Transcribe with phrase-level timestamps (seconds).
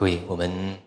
[0.00, 0.78] 各位，我们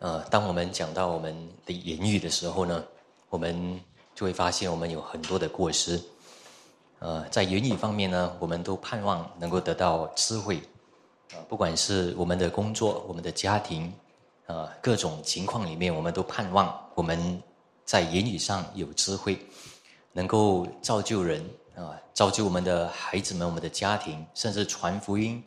[0.00, 1.32] 呃，当我们讲到我们
[1.64, 2.84] 的言语的时候呢，
[3.30, 3.80] 我们
[4.12, 6.02] 就会发现我们有很多的过失。
[6.98, 10.60] 呃，在言语方面呢，我们都盼望能够得到智慧。
[11.32, 13.94] 呃，不管是我们的工作、我们的家庭，
[14.48, 17.40] 啊，各种情况里面，我们都盼望我们
[17.84, 19.38] 在言语上有智慧，
[20.10, 25.40] 能够造就人啊，造就我们的孩子们、我们的家庭，甚至传福音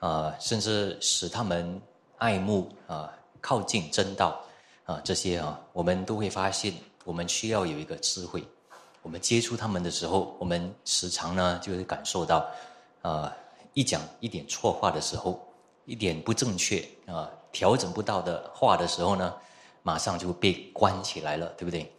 [0.00, 1.80] 啊，甚至使他们。
[2.20, 3.10] 爱慕啊，
[3.40, 4.38] 靠近真道
[4.84, 6.72] 啊，这些啊，我们都会发现，
[7.04, 8.44] 我们需要有一个智慧。
[9.00, 12.46] 我们接触他们的时候，我们时常呢就会感受到，
[13.00, 13.34] 啊，
[13.72, 15.42] 一讲一点错话的时候，
[15.86, 19.34] 一点不正确啊，调整不到的话的时候呢，
[19.82, 21.90] 马上就被关起来了，对不对？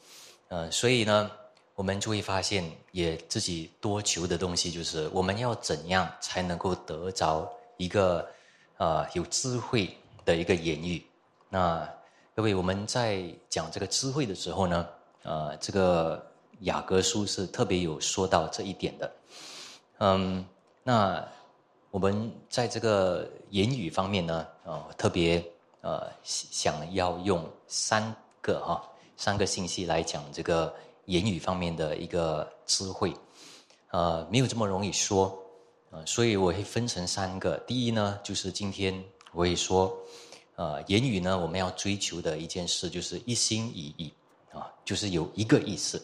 [0.49, 1.31] 呃，所以呢，
[1.73, 8.29] 我们就会发现，也自己多求的东西，就是我们要怎样才能够得着一个
[8.77, 9.98] 啊有智慧。
[10.25, 11.03] 的一个言语，
[11.49, 11.87] 那
[12.35, 14.87] 各位我们在讲这个智慧的时候呢，
[15.23, 16.25] 呃，这个
[16.61, 19.11] 雅各书是特别有说到这一点的，
[19.99, 20.45] 嗯，
[20.83, 21.27] 那
[21.89, 25.43] 我们在这个言语方面呢，呃，特别
[25.81, 28.81] 呃想要用三个哈
[29.17, 30.73] 三个信息来讲这个
[31.05, 33.13] 言语方面的一个智慧，
[33.89, 35.37] 呃，没有这么容易说，
[35.89, 39.03] 呃，所以我会分成三个，第一呢就是今天。
[39.34, 39.98] 我会说，
[40.55, 44.13] 呃，言语呢，我们要追求的一件事就是一心一意，
[44.51, 46.04] 啊，就是有一个意思，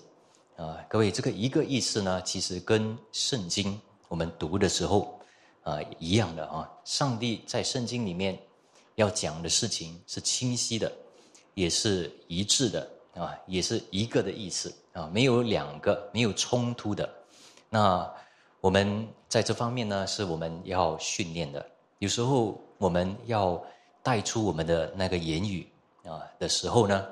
[0.55, 5.19] 啊，各位，这个一个意思呢，其实跟圣经我们读的时候，
[5.63, 6.69] 啊，一样的啊。
[6.85, 8.39] 上帝在圣经里面
[8.95, 10.91] 要讲的事情是清晰的，
[11.53, 17.07] 也是一致的，啊，也是一个的意思，啊，没有两个，没有冲突的。
[17.69, 18.09] 那
[18.61, 21.63] 我们在这方面呢，是我们要训练的。
[21.99, 23.61] 有时候我们要
[24.03, 25.67] 带出我们的那个言语
[26.05, 27.05] 啊的时候呢，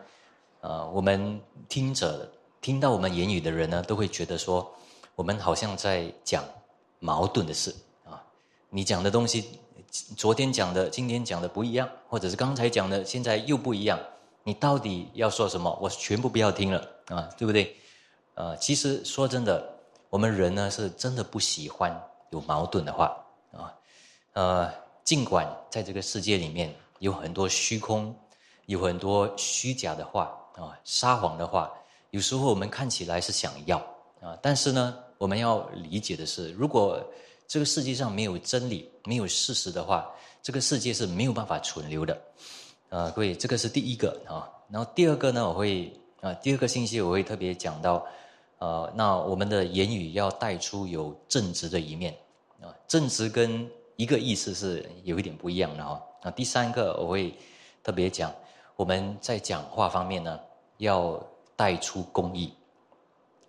[0.62, 2.32] 啊，我们听着
[2.62, 4.72] 听到我们言语的人呢，都会觉得说，
[5.16, 6.44] 我们好像在讲
[7.00, 8.22] 矛盾的事啊。
[8.70, 9.60] 你讲的东西，
[10.16, 14.00] 昨天讲的、今天讲的不一样，或者是刚才讲的，现在又不一样。
[14.44, 15.76] 你到底要说什么？
[15.82, 17.76] 我全部不要听了啊，对不对？
[18.36, 19.68] 呃，其实说真的，
[20.12, 23.25] 我们人呢是真的不喜欢有矛盾的话。
[24.36, 24.70] 呃，
[25.06, 28.14] 尽管在这个世界里面有很多虚空，
[28.66, 31.72] 有很多虚假的话啊，撒谎的话，
[32.10, 33.78] 有时候我们看起来是想要
[34.22, 37.02] 啊，但是呢，我们要理解的是，如果
[37.48, 40.06] 这个世界上没有真理、没有事实的话，
[40.44, 42.22] 这个世界是没有办法存留的。
[42.90, 44.52] 啊，各位，这个是第一个啊。
[44.70, 48.06] 然后第二个呢，我会啊，第二个信息我会特别讲到，
[48.58, 52.14] 呃，那我们的言语要带出有正直的一面
[52.60, 53.66] 啊，正直跟。
[53.96, 56.02] 一个意思是有一点不一样的哈。
[56.22, 57.34] 那第三个我会
[57.84, 58.34] 特别讲，
[58.76, 60.40] 我们在讲话方面呢，
[60.78, 61.22] 要
[61.56, 62.54] 带出公义。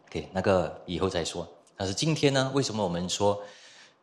[0.09, 1.47] OK，那个以后再说。
[1.77, 3.43] 但是今天呢，为什么我们说，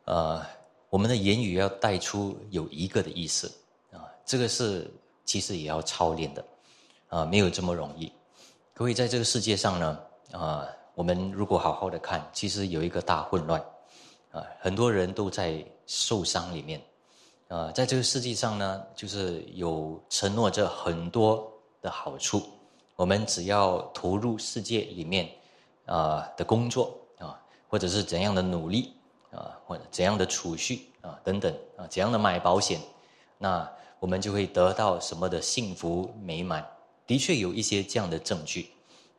[0.06, 0.44] 呃，
[0.90, 3.52] 我们的言语要带出有一个的意思
[3.92, 4.04] 啊？
[4.26, 4.92] 这个是
[5.24, 6.46] 其实也要操练的
[7.08, 8.12] 啊，没有这么容易。
[8.74, 10.00] 各位在这个世界上呢，
[10.32, 13.64] 啊，我们如果好好的看，其实有一个大混乱
[14.32, 15.64] 啊，很多人都在。
[15.86, 16.82] 受伤里面，
[17.48, 21.52] 呃，在这个世界上呢，就是有承诺着很多
[21.82, 22.44] 的好处。
[22.96, 25.30] 我们只要投入世界里面
[25.86, 28.94] 啊的工作啊，或者是怎样的努力
[29.32, 32.80] 啊，或者怎样的储蓄啊等等啊，怎样的买保险，
[33.38, 36.66] 那我们就会得到什么的幸福美满。
[37.06, 38.70] 的确有一些这样的证据，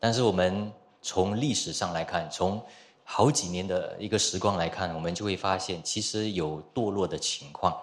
[0.01, 0.73] 但是我们
[1.03, 2.65] 从历史上来看，从
[3.07, 7.77] 好几年的一个时光来看，我们就会发现，其实有堕落的情况，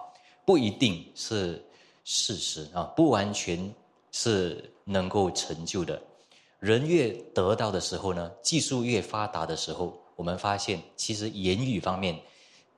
[0.44, 1.64] 不一定是
[2.04, 3.72] 事实啊，不完全
[4.10, 6.00] 是能够成就的。
[6.58, 12.20] 人越得到的时候呢，技术越发达的时候，我们发现，其实言语方面，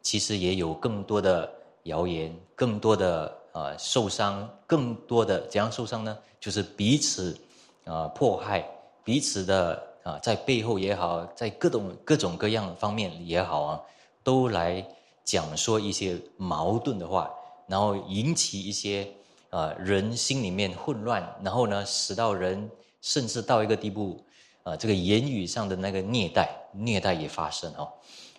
[0.02, 1.50] 其实也有更多的
[1.84, 6.16] 谣言，更多的啊受伤，更多的怎样受伤呢？
[6.38, 7.36] 就是彼此
[7.84, 8.62] 啊迫害
[9.02, 9.93] 彼此的。
[10.04, 13.80] 啊，在背后也好，在各种各种各样方面也好啊，
[14.22, 14.86] 都来
[15.24, 17.30] 讲说一些矛盾的话，
[17.66, 19.08] 然后引起一些
[19.48, 22.70] 啊人心里面混乱，然后呢，使到人
[23.00, 24.22] 甚至到一个地步
[24.62, 27.88] 啊，这个言语上的那个虐待，虐待也发生哦。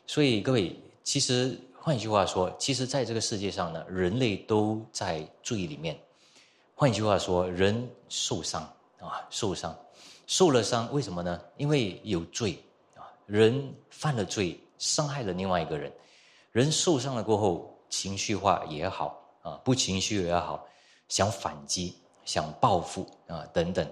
[0.06, 6.00] 所以各位，其实换一句话说，其实在这个世界上呢，人类都在罪里面。
[6.76, 8.62] 换一句话说，人受伤
[9.00, 9.76] 啊，受伤。
[10.28, 11.40] 受了伤，为什么呢？
[11.58, 12.58] 因为有罪
[12.96, 15.92] 啊，人犯了罪，伤害了另外一个人，
[16.52, 20.66] 人受伤了过后，情绪化也好啊，不情绪也好，
[21.08, 21.96] 想反击、
[22.26, 23.88] 想报复啊等等，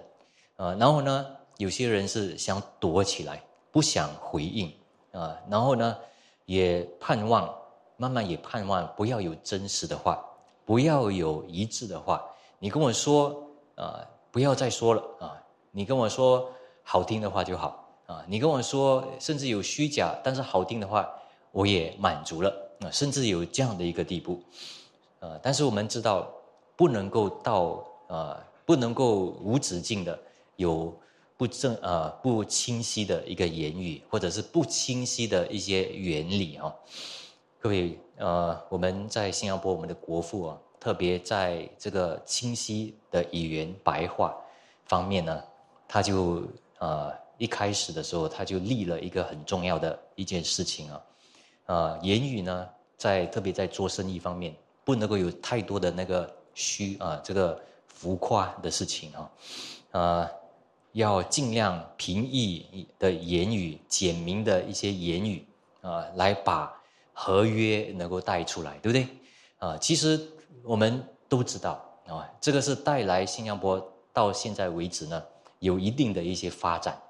[0.56, 1.25] 啊，然后呢，
[1.57, 4.74] 有些人是想躲起来，不想回应
[5.12, 5.97] 啊，然后呢，
[6.45, 7.53] 也盼望
[7.95, 10.25] 慢慢也盼望不要有真实的话，
[10.65, 12.24] 不要有一致的话，
[12.57, 15.38] 你跟我说啊，不要再说了啊，
[15.75, 16.49] 你跟我说
[16.83, 21.09] 好听的话就好啊，你跟我说甚至有虚假，但是好听的话
[21.51, 22.49] 我也满足了
[22.79, 24.41] 啊，甚至有这样的一个地步，
[25.19, 26.29] 呃，但是我们知道。
[26.75, 28.35] 不能够到呃，
[28.65, 30.19] 不能够无止境的
[30.55, 30.91] 有
[31.37, 36.73] 不正呃不清晰的一个言语，或者是不清晰的一些原理啊。
[37.59, 44.35] 各位呃，我们在新加坡，我们的国父啊，特别在这个清晰的语言白话
[44.87, 45.43] 方面呢，
[45.94, 46.42] 他就
[46.80, 51.01] 呃一开始的时候他就立了一个很重要的一件事情啊，
[51.68, 52.68] 呃，言语呢，
[52.98, 56.28] 在特别在做生意方面，不能够有太多的那个。
[56.56, 59.31] 虚啊，这个浮夸的事情啊，
[59.90, 60.30] 呃，
[60.92, 65.44] 要尽量平易的言语、简明的一些言语
[65.81, 66.72] 啊，来把
[67.12, 69.07] 合约能够带出来，对不对？
[69.57, 70.22] 啊，其实
[70.63, 75.24] 我们都知道啊，这个是带来新加坡到现在为止呢，
[75.63, 77.01] 有一定的一些发展，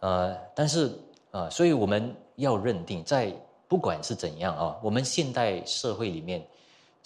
[0.00, 0.98] 呃，但是
[1.30, 3.32] 啊，所以我们要认定，在
[3.68, 6.44] 不管是怎样啊，我们现代社会里面。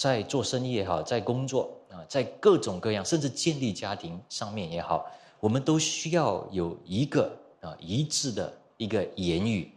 [0.01, 5.05] 在做生意也好，在工作啊，在各种各样，甚至建立家庭上面也好，
[5.41, 7.31] 我们都需要有一个
[7.61, 9.71] 啊一致的一个言语，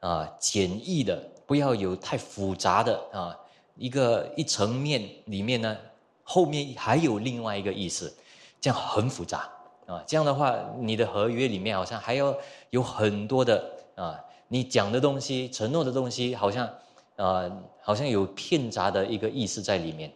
[0.00, 3.38] 啊简易的，不要有太复杂的啊
[3.76, 5.76] 一个一层面里面呢，
[6.24, 8.12] 后面还有另外一个意思，
[8.60, 9.48] 这样很复杂
[9.88, 10.04] 啊。
[10.06, 12.32] 这样的话，你的合约里面好像还要
[12.70, 16.70] 有很多的啊，你讲的东西、承诺的东西，好像。
[17.18, 17.50] 啊，
[17.82, 20.08] 好像有骗杂的一个意思在里面，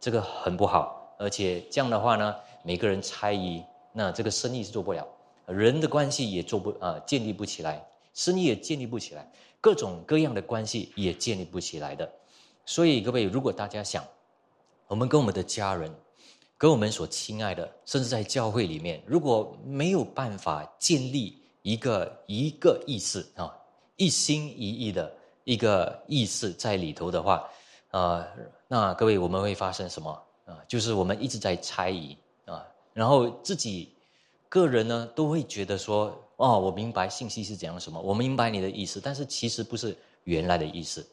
[0.00, 1.14] 这个很不好。
[1.16, 2.34] 而且这样的话呢，
[2.64, 5.06] 每个人猜疑，那这个生意是做不了，
[5.46, 9.30] 人的关系也做不啊，建立不起来，生意也建立不起来，
[9.60, 12.10] 各种各样的关系也建立不起来的。
[12.66, 14.04] 所以各位，如果大家想，
[14.88, 15.94] 我们跟我们的家人，
[16.58, 23.56] 跟我们所亲爱的，甚至在教会里面，如果没有办法建立一个一个意识啊，
[23.96, 25.10] 一心一意的。
[25.44, 27.42] 一个意识在里头的话，
[27.90, 28.22] 啊，
[28.66, 30.10] 那各位我们会发生什么
[30.44, 30.62] 啊？
[30.68, 32.14] 就是我们一直在猜疑
[32.44, 32.62] 啊，
[32.92, 33.88] 然后自己
[34.50, 41.08] 个人呢都会觉得说，哦，我明白信息是怎样什么，我明白你的意思，但是其实不是原来的意思。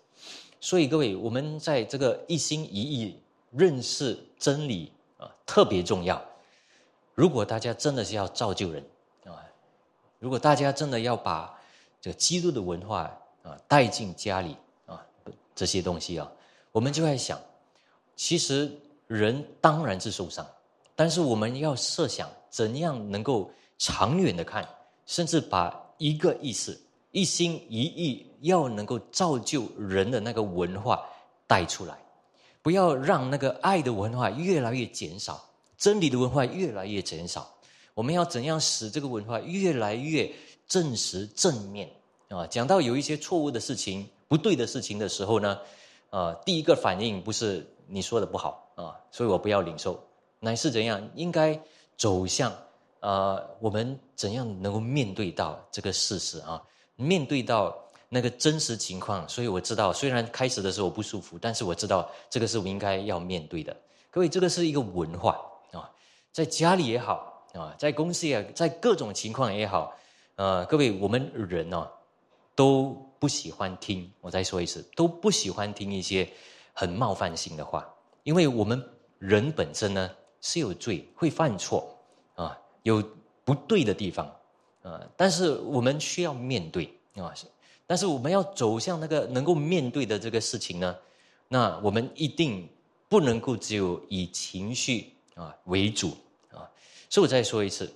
[0.59, 3.17] 所以各位，我们在这个一心一意
[3.51, 4.91] 认识真理
[5.25, 6.23] 啊，特别重要。
[7.13, 8.81] 如果大家真的是要造就人
[9.25, 9.43] 啊，
[10.19, 11.59] 如果大家真的要把
[11.99, 13.11] 这个基督的文化。
[13.45, 14.57] 啊，带进家里
[14.87, 15.05] 啊，
[15.53, 16.27] 这些东西啊，
[16.71, 17.39] 我们就在想，
[18.15, 18.75] 其实
[19.05, 20.43] 人当然是受伤，
[20.95, 24.67] 但是我们要设想怎样能够长远的看，
[25.05, 26.75] 甚至把一个意思
[27.11, 31.07] 一心一意要能够造就人的那个文化
[31.45, 31.95] 带出来，
[32.65, 35.39] 不要让那个爱的文化越来越减少，
[35.77, 37.47] 真理的文化越来越减少。
[37.93, 40.27] 我们要怎样使这个文化越来越
[40.67, 41.87] 正实正面？
[42.29, 45.59] 啊，讲到有一些错误的事情、不对的事情的时候呢，
[46.09, 50.03] 呃，第一个反应不是你说的不好啊，所以我不要领受，
[50.39, 51.61] 乃是怎样应该
[51.95, 52.51] 走向
[52.99, 56.59] 呃，我们怎样能够面对到这个事实啊，
[56.95, 57.77] 面对到
[58.09, 59.27] 那个真实情况。
[59.27, 63.75] 所以我知道，虽然开始的时候我不舒服，但是我知道这个是我应该要面对的。
[64.09, 65.39] 各位，这个是一个文化
[65.71, 65.91] 啊，
[66.31, 69.93] 在家里也好啊，在公司也，在各种情况也好，
[70.35, 71.87] 呃，各位我们人呢。
[72.57, 76.25] 都不喜欢听，我再说一次，都不喜欢听一些
[76.71, 77.85] 很冒犯性的话，
[78.23, 78.81] 因为我们
[79.19, 80.09] 人本身呢
[80.39, 81.85] 是有罪，会犯错
[82.35, 83.03] 啊，有
[83.43, 84.25] 不对的地方
[84.83, 87.33] 啊，但是我们需要面对啊，
[87.87, 90.95] 但是我们要走向那个能够面对的这个事情呢，
[91.47, 92.67] 那我们一定
[93.07, 96.09] 不能够只有以情绪啊为主
[96.51, 96.69] 啊，
[97.09, 97.91] 所以我再说一次，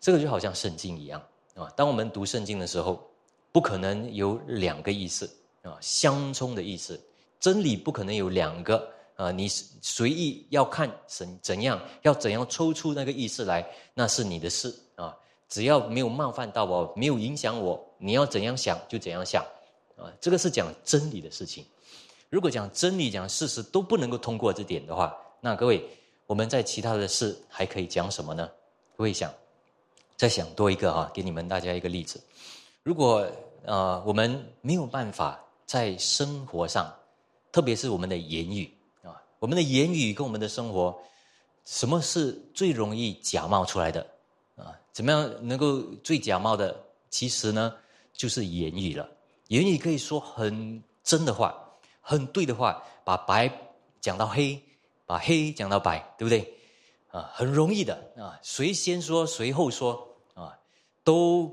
[0.00, 1.22] 这个就好像圣经一样
[1.54, 3.08] 啊，当我们读圣经的时候。
[3.54, 6.98] 不可能有两个意思啊，相冲的意思。
[7.38, 15.14] 真理不可能有两个啊，你随意要看怎怎样，要怎样抽出那个意思来，那是你的事啊。
[15.50, 19.44] 只要没有冒犯到我，没有影响我，你要怎样想就怎样想
[19.96, 20.10] 啊。
[20.20, 21.64] 这个是讲真理的事情。
[22.28, 25.88] 如果讲真理、讲事实都不能够通过这点的话，那各位
[26.26, 28.50] 我们在其他的事还可以讲什么呢？
[28.96, 29.32] 各位想
[30.16, 32.20] 再想多一个啊，给你们大家一个例子。
[32.82, 33.24] 如果
[33.64, 36.92] 呃我们没有办法在生活上，
[37.52, 40.98] 特别是我们的言语啊，我们的言语跟我们的生活
[41.64, 44.04] 什么是最容易假冒出来的？
[44.56, 46.74] 啊，怎么样能够最假冒的？
[47.10, 47.74] 其实呢，
[48.22, 49.10] 就是言语了。
[49.48, 51.52] 言语可以说很真的话，
[52.00, 53.50] 很对的话，把白
[54.00, 54.62] 讲到黑，
[55.04, 56.54] 把黑讲到白，对不对？
[57.10, 60.56] 啊，很容易的啊，谁先说谁后说啊，
[61.02, 61.52] 都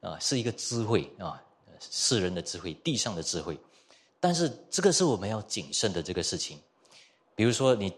[0.00, 1.40] 啊是一个智慧啊，
[1.78, 3.56] 世人的智慧，地上的智慧。
[4.18, 6.58] 但是这个是我们要谨慎的这个事情。
[7.36, 7.94] 比如说你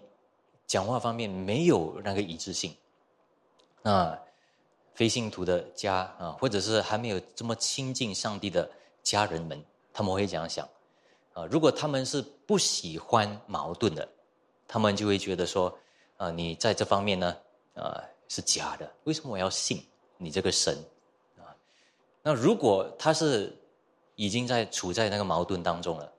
[0.66, 2.76] 讲话方面没有那个一致性，
[3.82, 4.18] 啊，
[5.00, 8.70] 非信徒的家啊，或者是还没有这么亲近上帝的
[9.02, 9.64] 家人们，
[9.94, 10.68] 他们会这样想
[11.32, 11.46] 啊。
[11.46, 14.06] 如果他们是不喜欢矛盾的，
[14.68, 15.74] 他们就会觉得说。
[16.18, 17.34] 啊，你在这方面呢，
[17.72, 18.92] 啊是假的。
[19.04, 19.82] 为什么我要信
[20.18, 20.76] 你这个神？
[21.38, 21.48] 啊，
[22.22, 23.56] 那如果他是
[24.16, 26.12] 已经在处在那个矛盾当中了，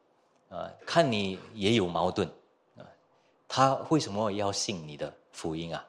[0.49, 2.27] 啊，看你也有矛盾，
[2.75, 2.81] 啊，
[3.47, 5.85] 他为什么要信你的福音啊？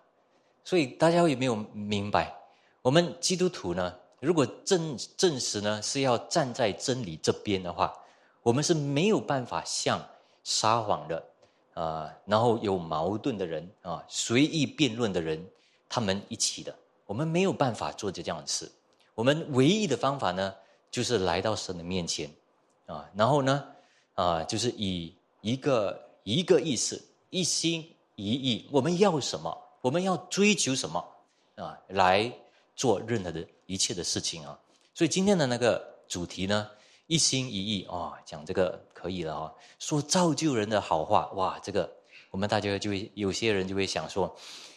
[0.63, 2.37] 所以大家有没有明白？
[2.83, 7.97] 我们基督徒呢，如果证证实呢是要站在真理这边的话，
[8.43, 10.05] 我们是没有办法像
[10.45, 11.25] 撒谎的。
[11.75, 15.43] 啊，然后有矛盾的人啊，随意辩论的人，
[15.89, 18.71] 他们一起的，我们没有办法做这样的事。
[19.15, 20.55] 我们唯一的方法呢，
[20.91, 22.31] 就是来到神的面前，
[22.85, 23.65] 啊，然后呢，
[24.12, 31.03] 啊，就是以一个一个意思，一心一意，我们要什么，我们要追求什么，
[31.55, 32.31] 啊，来
[32.75, 34.59] 做任何的一切的事情啊。
[34.95, 36.69] 所以今天的那个主题呢？
[37.09, 39.52] 一心一意啊，讲这个可以了啊。
[39.79, 41.91] 说造就人的好话，哇，这个
[42.31, 44.35] 我们大家就会有些人就会想说，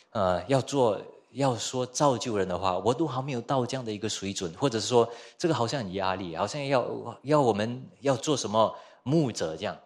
[0.09, 0.99] 呃，要做
[1.31, 9.77] 要说造就人的话，我都还没有到这样的一个水准，或者是说这个好像很压力，好像要要我们要做什么牧者这样。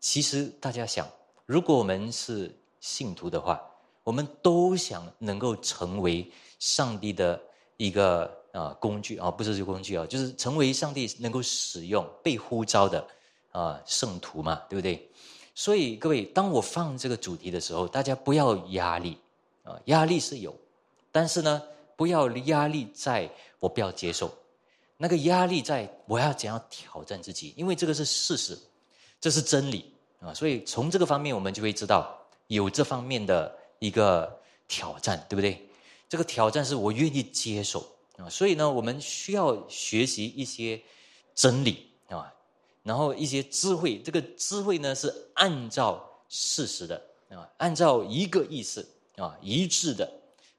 [0.00, 1.06] 其实大家想，
[1.44, 3.60] 如果我们是信徒的话，
[4.02, 7.38] 我们都想能够成为上帝的
[7.78, 8.36] 一个。
[8.50, 13.06] 啊，工具啊，不是这工具啊，就是成为上帝能够使用、被呼召的
[13.52, 15.08] 啊圣徒嘛，对不对？
[15.54, 19.18] 所以各位，当我放这个主题的时候，大家不要压力
[19.62, 20.58] 啊，压力是有，
[21.12, 21.62] 但是呢，
[21.94, 23.30] 不要压力在
[23.60, 24.32] 我不要接受，
[24.96, 28.58] 那个压力在我要怎样挑战自己，因为这个是事实，
[29.20, 30.32] 这是真理啊。
[30.32, 35.67] 所以从这个方面，我们就会知道有这方面的一个挑战，对不对？
[36.08, 37.86] 这个挑战是我愿意接受。
[38.16, 40.82] 啊，所以呢，我们需要学习一些
[41.36, 42.34] 真理啊，
[42.82, 44.02] 然后一些智慧。
[44.02, 47.00] 这个智慧呢，是按照事实的
[47.30, 48.84] 啊，按照一个意思
[49.14, 50.12] 啊，一致的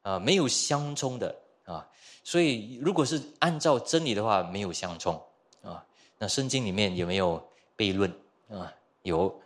[0.04, 1.86] 啊，没有相冲的啊。
[2.24, 5.22] 所以，如果是按照真理的话，没有相冲
[5.62, 5.86] 啊。
[6.18, 8.10] 那圣经里面有没有悖论
[8.50, 8.74] 啊？
[9.02, 9.38] 有，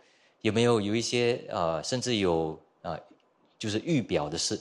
[0.42, 2.96] 有没有有一些啊，甚至有啊，
[3.58, 4.60] 就是预表的事。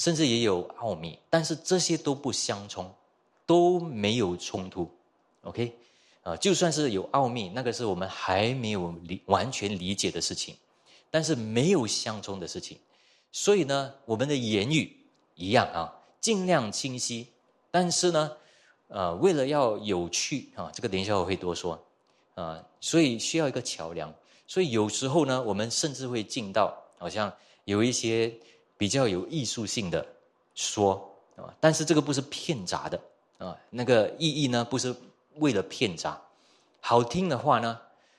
[0.00, 2.90] 甚至也有奥秘，但是这些都不相冲，
[3.44, 4.90] 都没有冲突
[5.42, 5.76] ，OK，
[6.22, 10.56] 啊，就算是有奥秘，那个是我们还没有理完全理解的事情，
[11.10, 12.78] 但是没有相冲的事情，
[13.30, 14.96] 所以呢，我们的言语
[15.34, 17.26] 一样啊，尽量清晰，
[17.70, 18.32] 但是呢，
[18.88, 21.78] 呃，为了要有趣啊，这个等一下我会多说
[22.36, 24.10] 啊，所以需要一个桥梁，
[24.46, 27.30] 所以有时候呢，我们甚至会进到好像
[27.66, 28.34] 有一些。
[28.80, 30.06] 比较有艺术性的
[30.54, 32.98] 说啊，但是这个不是骗砸的
[33.36, 34.96] 啊，那个意义呢不是
[35.34, 36.18] 为了骗砸，
[36.80, 37.78] 好听的话呢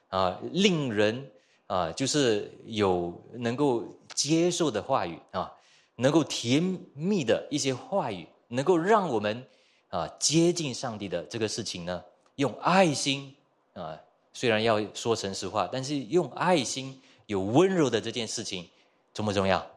[0.09, 1.31] 啊，令人
[1.65, 5.51] 啊就是有能够接受的话语啊，
[5.95, 6.61] 能够甜
[6.93, 9.43] 蜜的一些话语，能够让我们
[9.89, 12.03] 啊接近上帝的这个事情呢，
[12.35, 13.35] 用爱心
[13.73, 13.99] 啊，
[14.31, 18.69] 虽然要说诚实话，但是用爱心有温柔的这件事情
[19.11, 19.70] 重不重要？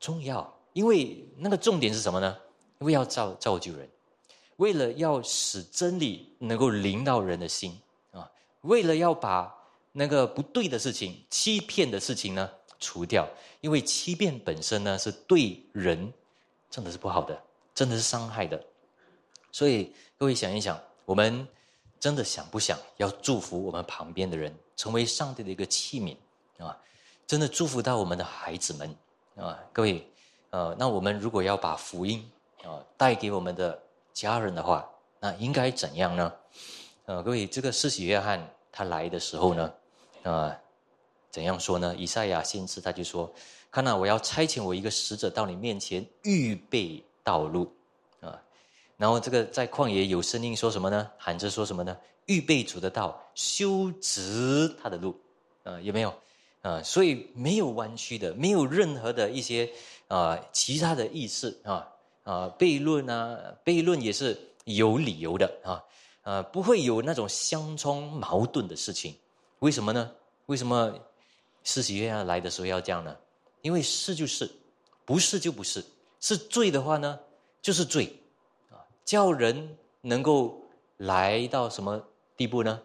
[0.00, 2.36] 重要，因为那个重点是什么呢？
[2.80, 3.88] 因为要造造就人，
[4.56, 7.76] 为了要使真理能够临到人的心
[8.12, 9.52] 啊，为了要把
[9.92, 13.28] 那个不对的事情、欺骗的事情呢除掉，
[13.60, 16.12] 因为欺骗本身呢是对人
[16.70, 17.42] 真的是不好的，
[17.74, 18.62] 真的是伤害的。
[19.50, 21.48] 所以各位想一想，我们
[21.98, 26.16] 真的想不想要祝福我们旁边的人，成为上帝的一个器皿
[26.64, 26.78] 啊？
[27.26, 28.94] 真的祝福到我们的孩子们。
[29.38, 30.04] 啊，各位，
[30.50, 32.28] 呃，那我们如果要把福音
[32.64, 33.80] 啊带给我们的
[34.12, 34.88] 家人的话，
[35.20, 36.32] 那应该怎样呢？
[37.06, 39.72] 呃，各位，这个施洗约翰他来的时候呢，
[40.24, 40.58] 啊，
[41.30, 41.94] 怎样说呢？
[41.96, 43.32] 以赛亚先知他就说
[43.70, 47.72] ：“看到我要差遣我一个使者到你面前，预备道路
[48.20, 48.42] 啊。”
[48.98, 51.08] 然后这个在旷野有声音说什么呢？
[51.16, 51.96] 喊着说什么呢？
[52.26, 55.16] 预备主的道，修直他的路。
[55.62, 56.12] 啊，有没有？
[56.62, 59.70] 啊，所以没有弯曲的，没有任何的一些
[60.08, 61.88] 啊其他的意思啊
[62.24, 65.84] 啊悖论啊悖论也是有理由的啊
[66.22, 69.14] 啊不会有那种相冲矛盾的事情，
[69.60, 70.10] 为什么呢？
[70.46, 70.92] 为什么
[71.62, 73.16] 施洗约翰来的时候要这样呢？
[73.62, 74.50] 因为是就是，
[75.04, 75.84] 不是就不是，
[76.20, 77.18] 是罪的话呢
[77.62, 78.18] 就是罪
[78.70, 80.60] 啊，叫人能够
[80.96, 82.02] 来到什么
[82.36, 82.80] 地步呢？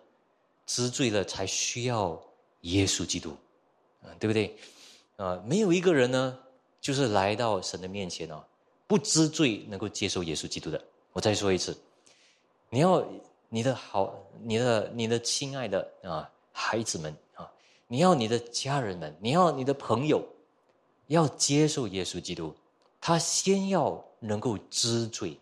[0.66, 2.22] 知罪了才需要
[2.62, 3.36] 耶稣基督。
[4.20, 4.56] 对不对？
[5.18, 6.38] 啊，没有一个人呢，
[6.82, 8.44] 就是来到神的面前哦，
[8.88, 10.84] 不知罪能够接受耶稣基督的。
[11.12, 11.78] 我再说一次，
[12.70, 13.06] 你要
[13.50, 17.50] 你的好，你的你的亲爱的啊孩子们啊，
[17.88, 20.28] 你要你的家人们，你要你的朋友，
[21.08, 22.54] 要接受耶稣基督，
[23.00, 25.38] 他先要能够知罪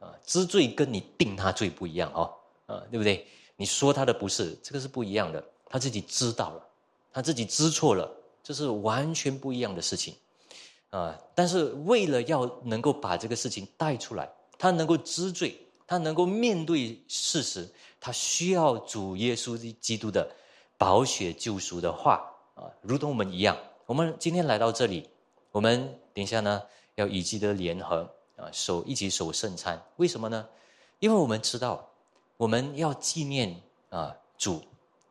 [0.00, 2.34] 啊，知罪跟你定他罪不一样哦，
[2.66, 3.26] 啊，对不对？
[3.56, 6.68] 你说他的不是，这个是不一样的，他自己知道了。
[7.14, 8.10] 他自己知错了，
[8.42, 10.16] 这是完全不一样的事情，
[10.90, 11.16] 啊！
[11.32, 14.28] 但是为了要能够把这个事情带出来，
[14.58, 15.56] 他能够知罪，
[15.86, 17.68] 他能够面对事实，
[18.00, 20.28] 他需要主耶稣基督的
[20.76, 23.56] 宝血救赎的话啊，如同我们一样。
[23.86, 25.08] 我们今天来到这里，
[25.52, 26.60] 我们等一下呢
[26.96, 29.80] 要与基督联合啊，守一起守圣餐。
[29.98, 30.48] 为什么呢？
[30.98, 31.88] 因为我们知道，
[32.36, 34.60] 我们要纪念啊主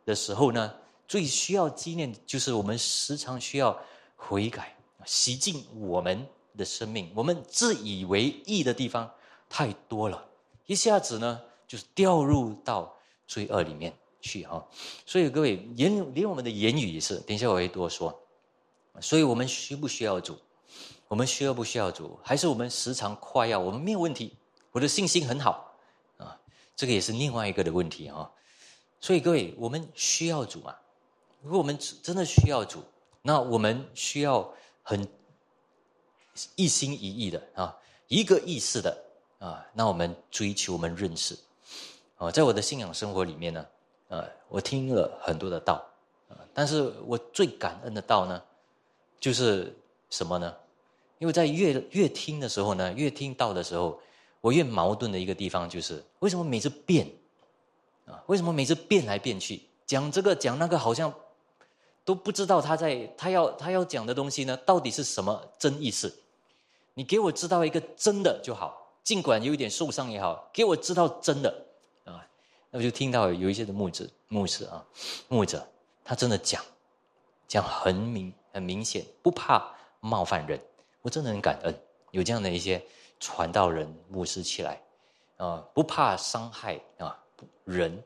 [0.06, 0.70] 的时候呢。
[1.08, 3.78] 最需要纪念，就是我们时常需要
[4.16, 6.26] 悔改，洗净我们
[6.58, 7.12] 的生命。
[7.14, 9.10] 我们自以为义的地方
[9.50, 10.26] 太多了，
[10.66, 12.96] 一下子呢，就是掉入到
[13.28, 14.66] 罪恶里面去哈。
[15.06, 18.18] 所以各位言连我们的言语也是，等一下我会多说。
[19.02, 20.38] 所以我们需不需要主？
[21.08, 22.18] 我们需要不需要主？
[22.24, 24.36] 还是我们时常夸耀我们没有问题，
[24.72, 25.76] 我的信心很好
[26.18, 26.40] 啊？
[26.76, 28.32] 这个也是另外一个的问题哈。
[29.00, 30.80] 所以各位，我们需要主啊。
[31.44, 32.82] 如果我们真的需要主，
[33.22, 34.50] 那我们需要
[34.82, 35.06] 很
[36.56, 38.98] 一心一意的啊，一个意识的
[39.40, 41.38] 啊，那我们追求我们认识
[42.16, 43.66] 啊，在我的信仰生活里面呢，
[44.08, 45.86] 呃，我听了很多的道
[46.30, 48.42] 啊，但是我最感恩的道呢，
[49.20, 49.78] 就是
[50.10, 50.56] 什么呢？
[51.20, 54.00] 因为在越越听的时候呢，越听到的时候，
[54.40, 57.06] 我越矛盾的一个地方就是，为什么每次变
[58.06, 58.24] 啊？
[58.28, 61.14] 为什么每次变来变去，讲这个讲那个，好像。
[62.06, 66.14] 都不知道他在他要他要讲的东西呢，到底是什么真意思？
[66.96, 71.50] 你给我知道一个真的就好，尽管有一点受伤也好，给我知道真的
[72.04, 72.24] 啊。
[72.70, 74.86] 那我就听到有一些的牧者牧师啊
[75.28, 75.66] 牧者，
[76.04, 76.64] 他真的讲
[77.48, 79.66] 讲很明很明显，不怕
[80.00, 80.60] 冒犯人。
[81.02, 82.84] 我真的很感恩有这样的一些
[83.20, 84.82] 传道人牧师起来
[85.38, 87.18] 啊，不怕伤害啊
[87.64, 88.04] 人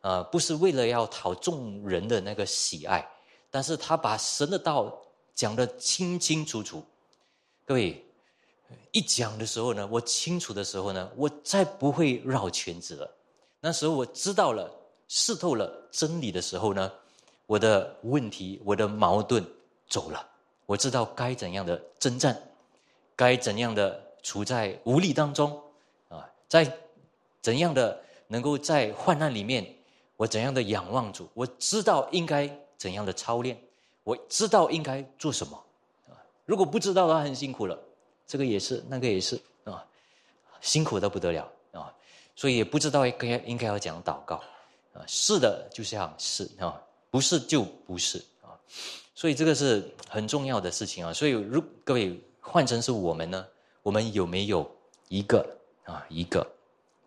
[0.00, 3.08] 啊，不是为了要讨众人的那个喜爱。
[3.50, 4.94] 但是他把神的道
[5.34, 6.84] 讲得清清楚楚，
[7.64, 8.04] 各位
[8.90, 13.10] 一讲的时候呢，我清楚的时候呢，我再不会绕圈子了。
[13.60, 14.70] 那时候我知道了、
[15.08, 16.92] 试透了真理的时候呢，
[17.46, 19.44] 我的问题、我的矛盾
[19.88, 20.28] 走了。
[20.66, 22.38] 我知道该怎样的征战，
[23.16, 25.58] 该怎样的处在无力当中
[26.08, 26.70] 啊，在
[27.40, 29.74] 怎样的能够在患难里面，
[30.16, 32.46] 我怎样的仰望主，我知道应该。
[32.78, 33.60] 怎样的操练？
[34.04, 35.62] 我知道应该做什么
[36.08, 36.16] 啊！
[36.46, 37.78] 如果不知道的话，很辛苦了。
[38.26, 39.84] 这个也是，那个也是啊，
[40.62, 41.92] 辛苦的不得了啊！
[42.34, 44.36] 所以也不知道应该应该要讲祷告
[44.94, 45.04] 啊。
[45.06, 48.56] 是的，就像是啊，不是就不是啊。
[49.14, 51.12] 所以这个是很重要的事情啊。
[51.12, 53.46] 所以如各位换成是我们呢，
[53.82, 54.70] 我们有没有
[55.08, 55.46] 一个
[55.84, 56.40] 啊一个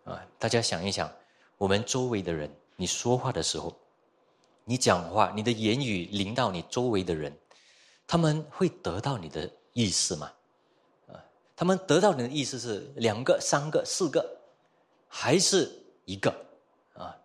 [0.04, 0.24] 啊？
[0.38, 1.10] 大家想一想，
[1.58, 3.76] 我们周围的人，你说话的时候。
[4.64, 7.36] 你讲话，你的言语临到你周围的人，
[8.06, 10.32] 他们会得到你的意思吗？
[11.08, 11.24] 啊，
[11.56, 14.38] 他们得到你的意思是两个、三个、四个，
[15.08, 15.70] 还是
[16.04, 16.32] 一个？
[16.94, 17.16] 啊，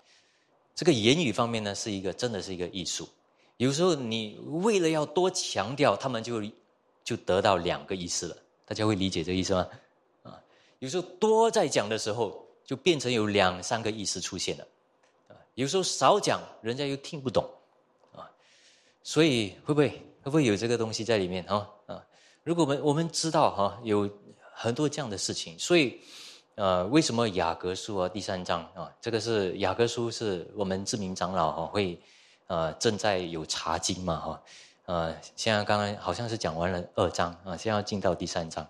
[0.73, 3.08] 这个言语方面呢，是一个真的是一个艺术。
[3.58, 6.43] 有时候你为了要多强调，他们就
[7.04, 8.38] 就得到两个意思了。
[8.65, 9.67] 大家会理解这个意思吗？
[10.23, 10.41] 啊，
[10.80, 14.67] 有时候多在讲的时候，就变成有两三个意思出现了。
[15.58, 17.43] 有时候少讲，人家又听不懂，
[18.13, 18.30] 啊，
[19.02, 19.89] 所以会不会
[20.22, 21.67] 会不会有这个东西在里面啊？
[21.88, 22.06] 啊，
[22.43, 24.08] 如果我们我们知道哈，有
[24.54, 26.00] 很多这样的事情，所以
[26.54, 32.00] 呃，为什么雅各书啊第三章啊，这个是雅各书是我们知名长老哈会
[32.46, 34.43] 呃正在有查经嘛哈，
[34.86, 38.63] 呃，现在刚刚好像是讲完了二章啊，现在要进到第三章，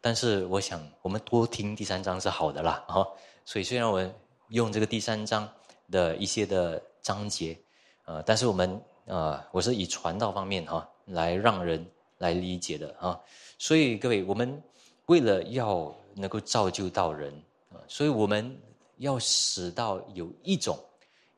[0.00, 3.04] 但是我想我们多听第三章是好的啦哈，
[3.44, 4.08] 所以虽然我
[4.50, 5.52] 用这个第三章。
[5.90, 7.58] 的一些的章节，
[8.04, 11.84] 呃，但是我们啊，我是以传道方面哈来让人
[12.18, 13.20] 来理解的啊。
[13.58, 14.62] 所以各位，我们
[15.06, 17.32] 为了要能够造就到人
[17.70, 18.56] 啊，所以我们
[18.98, 20.78] 要使到有一种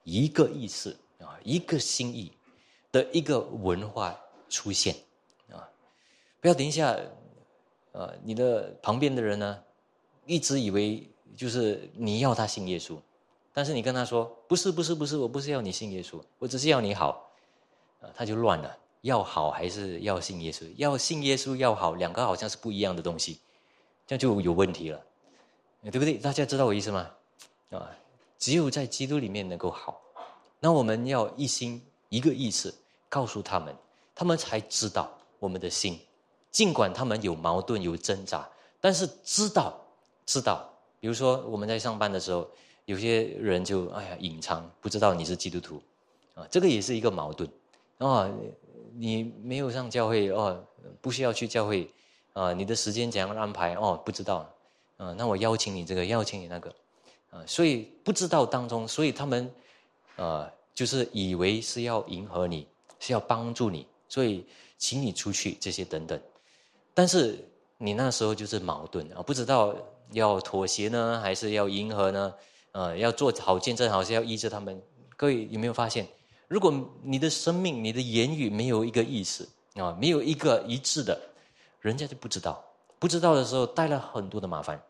[0.05, 2.31] 一个意思啊，一个心意
[2.91, 4.95] 的一个文化出现
[5.51, 5.69] 啊。
[6.41, 6.99] 不要等一下，
[7.93, 9.63] 呃，你的旁边的人呢，
[10.27, 12.97] 一直以为就是你要他信耶稣。
[13.53, 17.31] 但是你跟他说不是不是不是，我不是要你信耶稣，我只是要你好，
[18.01, 18.79] 啊，他就乱了。
[19.03, 20.65] 要好还是要信耶稣？
[20.77, 23.41] 要信耶稣要好，两个好像是不一样的东西，
[24.07, 25.03] 这样就有问题了，
[25.83, 26.15] 对不对？
[26.15, 27.11] 大家知道我意思吗？
[27.71, 27.91] 啊，
[28.39, 30.01] 只有在基督里面能够好，
[30.61, 32.73] 那我们要一心一个意思
[33.09, 33.75] 告诉他们，
[34.15, 35.99] 他们才知道我们的心，
[36.53, 38.49] 尽管他们有矛盾有挣扎，
[38.81, 39.79] 但是知道
[40.25, 40.73] 知道。
[41.01, 42.49] 比如说我们在上班的时候。
[42.85, 45.81] 有些人就哎呀隐藏，不知道你是基督徒，
[46.35, 47.49] 啊，这个也是一个矛盾，
[47.99, 48.29] 啊，
[48.95, 50.63] 你没有上教会哦，
[51.01, 51.89] 不需要去教会，
[52.33, 54.53] 啊，你的时间怎样安排哦，不知道，
[54.97, 56.75] 啊，那我邀请你这个，邀请你那个，
[57.31, 59.51] 啊，所以不知道当中，所以他们，
[60.17, 62.67] 啊，就是以为是要迎合你，
[62.99, 64.45] 是要帮助你，所以
[64.77, 66.21] 请你出去这些等等，
[66.93, 67.39] 但是
[67.79, 69.75] 你那时候就是矛盾啊，不知道
[70.11, 72.35] 要妥协呢，还是要迎合呢？
[72.73, 74.83] 呃，要做好见证，好像要医治他们。
[75.17, 76.07] 各位有没有发现，
[76.49, 81.21] 如果你的生命、你的言语没有一个意思啊，没有一个一致的，
[81.81, 82.65] 人家就不知道。
[82.99, 84.81] 不知道的时候带来很多的麻烦。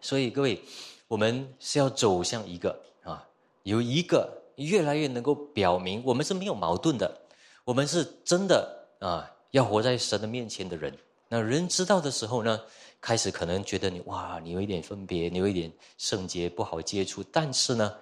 [0.00, 0.60] 所以各位，
[1.06, 3.26] 我们是要走向一个啊，
[3.62, 7.20] 有一个越来越能够表明我们是没有矛盾的，
[7.64, 10.96] 我们是真的啊，要活在神的面前的人。
[11.28, 12.60] 那人知道的时候呢？
[13.06, 17.22] 开始可能觉得你哇，你有一点分别，你有一点圣洁不好接触。
[17.30, 17.94] 但是呢，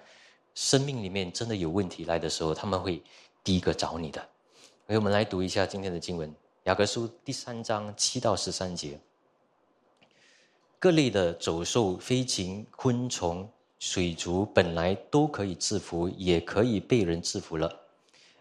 [0.55, 2.99] 生命里面真的有问题来的时候，他们会
[3.43, 4.19] 第一个找你的。
[4.87, 6.27] 所以我们来读一下今天的经文，
[6.63, 8.99] 《雅各书》第三章七到十三节。
[10.79, 17.71] 各类的走兽、飞禽、昆虫、水族，本来都可以制服，也可以被人制服了，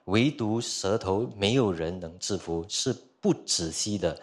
[0.06, 4.18] 唯独舌头没有人能制服，是不仔细的。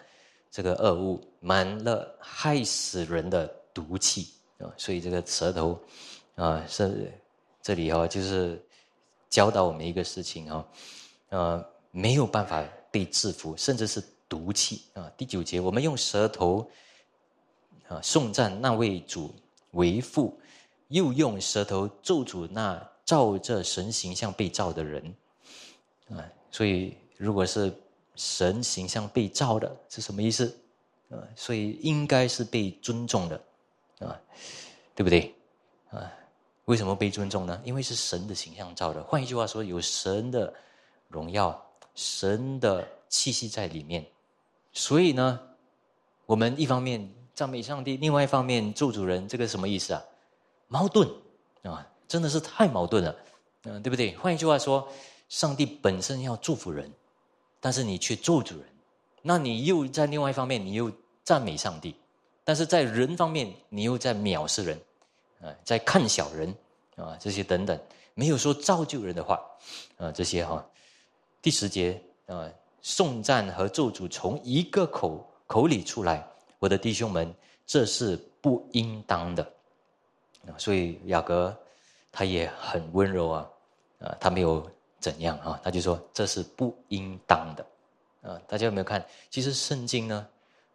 [0.52, 5.80] 这个恶物满了害死人的毒气啊，所以这个舌头
[6.34, 7.10] 啊是
[7.62, 8.62] 这里哈，就是
[9.30, 10.68] 教导我们一个事情哈，
[11.30, 15.10] 呃没有办法被制服，甚至是毒气啊。
[15.16, 16.70] 第九节，我们用舌头
[17.88, 19.34] 啊颂赞那位主
[19.70, 20.38] 为父，
[20.88, 25.14] 又用舌头咒诅那照着神形象被造的人
[26.10, 26.20] 啊。
[26.50, 27.74] 所以如果是。
[28.14, 30.58] 神形象被造的是什么意思？
[31.10, 33.36] 啊，所以应该是被尊重的，
[34.00, 34.18] 啊，
[34.94, 35.34] 对不对？
[35.90, 36.10] 啊，
[36.64, 37.60] 为什么被尊重呢？
[37.64, 39.02] 因为是神的形象造的。
[39.04, 40.52] 换一句话说，有神的
[41.08, 44.06] 荣耀、神的气息在里面。
[44.72, 45.38] 所以呢，
[46.24, 50.02] 我们一方面赞美上帝，另外一方面祝主人，这个什么意思啊？
[50.68, 51.06] 矛盾
[51.62, 53.16] 啊，真的是太矛盾了，
[53.64, 54.16] 嗯，对不对？
[54.16, 54.88] 换一句话说，
[55.28, 56.90] 上帝本身要祝福人。
[57.64, 58.66] 但是你却咒主人，
[59.22, 60.90] 那你又在另外一方面，你又
[61.22, 61.94] 赞美上帝，
[62.42, 64.80] 但是在人方面，你又在藐视人，
[65.40, 66.52] 啊，在看小人，
[66.96, 67.78] 啊，这些等等，
[68.14, 69.40] 没有说造就人的话，
[69.96, 70.66] 啊，这些哈，
[71.40, 77.32] 第十节啊，颂赞和咒诅从一个口口里出来，我的弟兄们，
[77.64, 79.54] 这是不应当的，
[80.58, 81.56] 所以雅各
[82.10, 83.50] 他也很温柔啊，
[84.00, 84.68] 啊，他没有。
[85.02, 85.60] 怎样啊？
[85.64, 87.66] 他就说这是不应当的，
[88.30, 89.04] 啊，大家有没有看？
[89.28, 90.26] 其实圣经呢，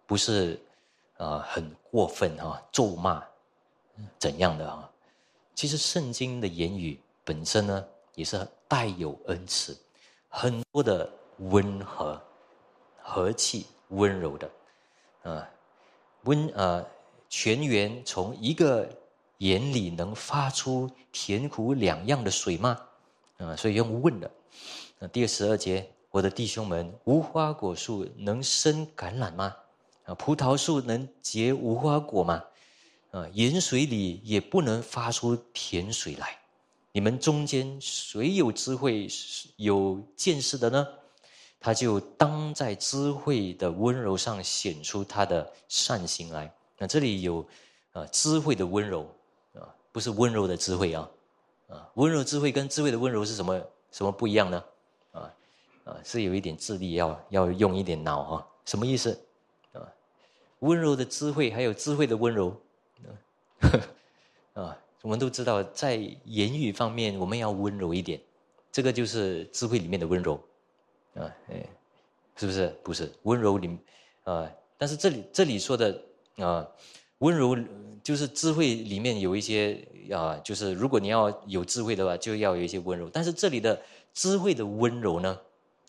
[0.06, 0.62] 不是
[1.16, 3.24] 啊很过分哈，咒骂
[4.20, 4.92] 怎样的啊？
[5.56, 9.76] 其实圣经的言语本身呢，也是带有恩慈，
[10.28, 12.22] 很多的温和、
[13.02, 14.52] 和气、温柔的，
[15.24, 15.50] 啊，
[16.24, 16.86] 温啊，
[17.30, 18.88] 泉源从一个
[19.38, 22.87] 眼里能发出甜苦两样的水吗？
[23.38, 24.30] 啊，所以用问的。
[25.00, 29.56] 那第十二节，我的弟兄们，无花果树能生橄榄吗？
[30.06, 32.43] 啊，葡萄树能结无花果吗？
[33.12, 36.38] 啊，盐水里也不能发出甜水来。
[36.91, 39.08] 你们中间谁有智慧、
[39.58, 40.88] 有见识的呢？
[41.60, 46.52] 他就当在智慧的温柔上显出他的善行来。
[46.78, 47.45] 那这里有
[47.91, 49.08] 啊，智慧的温柔
[49.54, 51.08] 啊，不是温柔的智慧啊。
[51.67, 54.63] 啊，温柔智慧跟智慧的温柔是什么什么不一样呢？
[55.12, 55.34] 啊
[55.86, 58.47] 啊，是有一点智力，要要用一点脑哈。
[58.65, 59.17] 什么意思？
[59.73, 59.82] 啊，
[60.60, 62.56] 温柔的智慧还有智慧的温柔，
[64.53, 68.19] 啊， 我们都知道，在言语方面我们要温柔一点，
[68.71, 70.36] 这个就是智慧里面的温柔，
[71.15, 71.65] 啊，哎，
[72.36, 72.67] 是不是？
[72.84, 73.77] 不是温柔里，
[74.23, 76.01] 啊，但是这里这里说的
[76.38, 76.67] 啊，
[77.19, 77.58] 温柔
[78.03, 83.10] 就是智慧里面有一些啊，就是如果你要有智慧的话，就要有一些温柔。
[83.12, 83.82] 但是这里的
[84.13, 85.39] 智慧的温柔呢，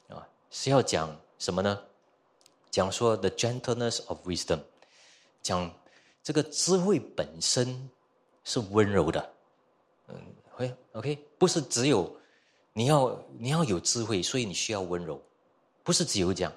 [0.08, 1.78] 啊，是要讲什么呢？
[2.70, 4.60] 讲说 the gentleness of wisdom，
[5.42, 5.70] 讲
[6.22, 7.88] 这个智慧本身
[8.44, 9.30] 是温柔的，
[10.08, 10.14] 嗯，
[10.50, 12.14] 会 OK，不是只有。
[12.74, 15.20] 你要你要有智慧，所以你需要温柔，
[15.82, 16.52] 不是只有讲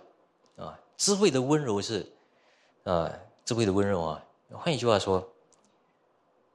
[0.55, 0.79] 啊。
[0.95, 2.05] 智慧的温柔是，
[2.83, 3.11] 啊，
[3.43, 4.23] 智慧的温柔啊。
[4.57, 5.27] 换一句话说，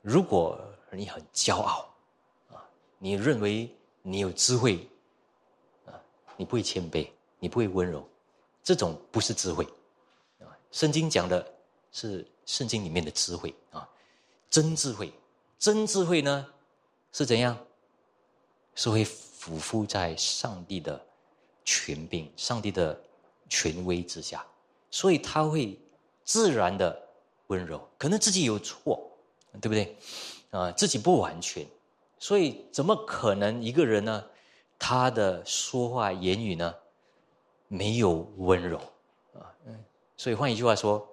[0.02, 1.88] 如果你很骄傲
[2.50, 2.62] 啊，
[2.98, 4.88] 你认为你有智慧
[5.86, 5.92] 啊，
[6.36, 8.06] 你不会谦卑，你不会温柔，
[8.62, 9.64] 这种不是智慧
[10.40, 10.46] 啊。
[10.70, 11.54] 圣经讲的
[11.92, 13.88] 是圣经里面的智慧啊，
[14.50, 15.12] 真智慧，
[15.58, 16.46] 真智慧呢
[17.12, 17.56] 是怎样？
[18.74, 19.04] 是会。
[19.46, 21.00] 俯伏在上帝的
[21.64, 23.00] 权柄、上帝的
[23.48, 24.44] 权威之下，
[24.90, 25.78] 所以他会
[26.24, 27.05] 自然的
[27.48, 27.80] 温柔。
[27.98, 29.10] 可能自己有错，
[29.60, 29.96] 对不对？
[30.50, 31.66] 啊，自己不完全，
[32.18, 34.24] 所以怎么可能一个人呢？
[34.78, 36.74] 他的说话言语呢，
[37.68, 38.78] 没有温柔
[39.34, 39.52] 啊？
[39.66, 39.84] 嗯，
[40.16, 41.06] 所以换一句话说，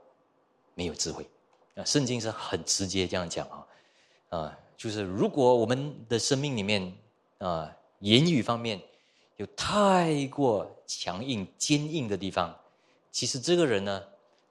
[0.74, 1.28] 没有智慧
[1.76, 1.84] 啊。
[1.86, 3.68] 圣经是很直接这样讲啊，
[4.38, 6.94] 啊，就是如果我们的生命里面
[7.38, 7.76] 啊。
[8.00, 8.82] 言语方面
[9.38, 12.54] 有太过强硬、坚硬的地方，
[13.14, 14.04] 其实这个人呢，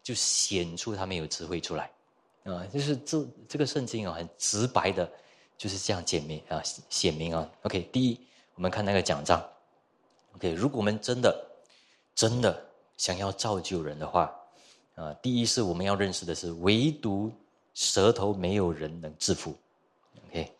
[0.02, 1.90] 就显出他没有智慧出来
[2.44, 2.66] 啊。
[2.72, 5.10] 就是这这个圣经啊，很直白的，
[5.56, 7.50] 就是这样简明啊，显明啊。
[7.62, 8.20] OK，第一，
[8.54, 9.42] 我们看那个奖章。
[10.36, 11.46] OK，如果我们真的
[12.14, 12.64] 真的
[12.96, 14.34] 想要造就人的话
[14.94, 17.32] 啊，第一是我们要认识的是，唯独
[17.74, 19.56] 舌头没有人能制服。
[20.28, 20.52] OK，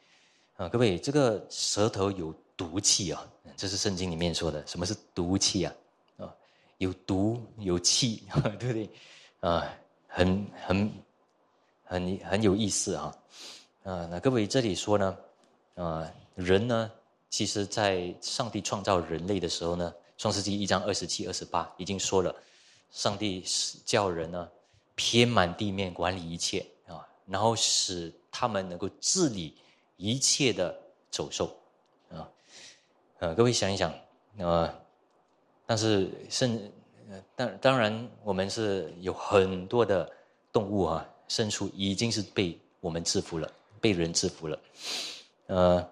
[0.56, 2.34] 啊，各位，这个舌头有。
[2.54, 3.26] 毒气啊，
[3.56, 4.64] 这是圣经里面说的。
[4.68, 5.74] 什么是毒气啊？
[6.18, 6.34] 啊，
[6.78, 8.22] 有毒有气，
[8.60, 8.90] 对不对？
[9.42, 9.76] 啊，
[10.06, 10.92] 很很
[11.82, 13.16] 很很有意思啊。
[13.82, 15.16] 啊，那各位这里说呢，
[15.74, 16.88] 啊，人呢，
[17.28, 22.32] 其实在上帝创造人类的时候呢，《创世纪》一章二十七、二十八已经说了，
[22.92, 23.42] 上帝
[23.84, 24.48] 叫人呢，
[24.94, 29.56] 遍满地面，管理一切啊，然后使他们能够治理
[29.96, 31.52] 一切的走兽。
[33.18, 33.92] 呃，各位想一想，
[34.38, 34.72] 呃，
[35.66, 36.72] 但是甚
[37.34, 40.10] 当当然，我们是有很多的
[40.52, 44.58] 动物啊，牲畜已经是被我们制服了，被人制服了。
[45.46, 45.90] 呃，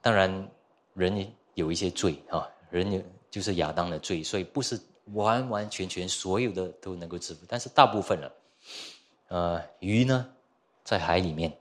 [0.00, 0.50] 当然，
[0.94, 4.80] 人有一些罪啊，人有就是亚当的罪，所以不是
[5.12, 8.32] 完完全全所有的都能够制服，但是大部分了。
[9.28, 10.28] 呃，鱼呢，
[10.84, 11.56] 在海里面，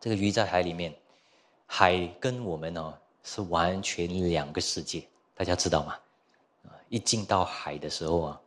[0.00, 0.94] 这个鱼在海里面，
[1.66, 2.98] 海跟我们呢。
[3.24, 5.98] 是完全两个世界，大家知道吗？
[6.88, 8.40] 一进到海的时候啊，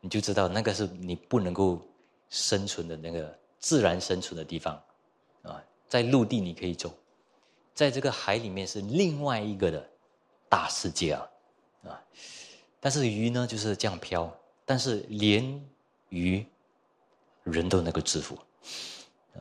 [0.00, 1.80] 你就知道那个是你不能够
[2.28, 4.82] 生存的那个自然生存的地方，
[5.42, 6.92] 啊，在陆地你可以走，
[7.74, 9.88] 在这个海里面是另外一个的
[10.48, 11.28] 大世界啊，
[11.84, 12.02] 啊，
[12.78, 14.32] 但是鱼呢就是这样飘，
[14.64, 15.68] 但是连
[16.08, 16.46] 鱼
[17.44, 18.38] 人都能够制服，
[19.34, 19.40] 啊，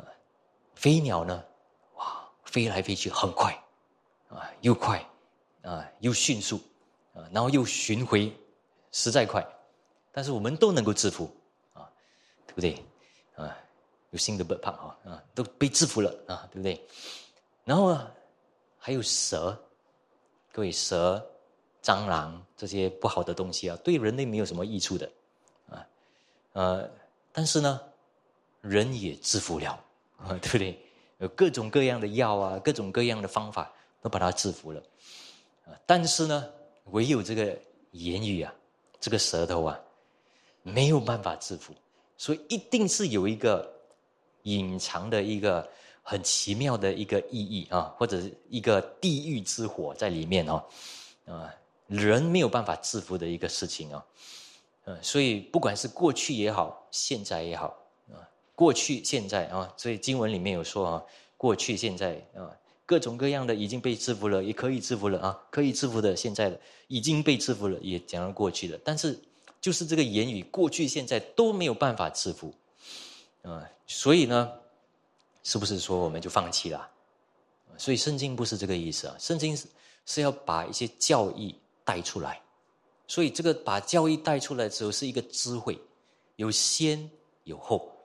[0.75, 1.43] 飞鸟呢，
[1.95, 3.57] 哇，飞来飞去很快。
[4.29, 5.03] 啊，又快，
[5.63, 6.61] 啊，又迅速，
[7.31, 8.31] 然后又巡回，
[8.91, 9.45] 实在快，
[10.11, 11.29] 但是我们都能够制服，
[11.73, 11.89] 啊，
[12.45, 12.83] 对不对？
[13.35, 13.57] 啊，
[14.11, 16.85] 有新的 bird park 啊，啊，都被制服了，啊，对不对？
[17.63, 18.11] 然后啊，
[18.77, 19.57] 还有蛇，
[20.51, 21.25] 各位蛇、
[21.83, 25.11] 蟑螂这些不好的东西啊，对人类没有什么益处的，
[25.69, 25.87] 啊，
[26.53, 26.89] 呃，
[27.31, 27.81] 但是呢，
[28.61, 29.71] 人也制服了，
[30.17, 30.79] 啊，对不对？
[31.19, 33.71] 有各种各样的药啊，各种各样的方法。
[34.01, 34.81] 都把它制服了，
[35.65, 35.75] 啊！
[35.85, 36.49] 但是呢，
[36.91, 37.57] 唯有这个
[37.91, 38.53] 言语啊，
[38.99, 39.79] 这个舌头啊，
[40.63, 41.73] 没有办法制服，
[42.17, 43.71] 所以一定是有一个
[44.43, 45.67] 隐藏的一个
[46.03, 50.63] 很奇妙的一个意义啊，或者是一个地狱之火在里面哦，
[51.25, 51.53] 啊，
[51.87, 54.05] 人没有办法制服的一个事情啊，
[54.85, 57.77] 嗯，所以不管是过去也好，现在也好
[58.11, 58.21] 啊，
[58.55, 61.03] 过去现在啊，所以经文里面有说啊，
[61.37, 62.49] 过去现在啊。
[62.89, 65.39] 各种各样的已经被制服了，也可以制服了啊！
[65.51, 68.79] 可以制服的，现在的已经被制服了，也讲了过去的。
[68.83, 69.15] 但是，
[69.61, 72.51] 就是这个言语，过去、现在都没有办法制服，
[73.43, 73.63] 啊！
[73.85, 74.51] 所以呢，
[75.43, 76.89] 是不是说我们就放弃了？
[77.77, 79.15] 所以圣经不是这个意思啊！
[79.19, 79.67] 圣经是
[80.07, 82.41] 是要把一些教义带出来，
[83.05, 85.79] 所以这个把教义带出来之后，是一个智慧，
[86.37, 87.07] 有先
[87.43, 87.95] 有后，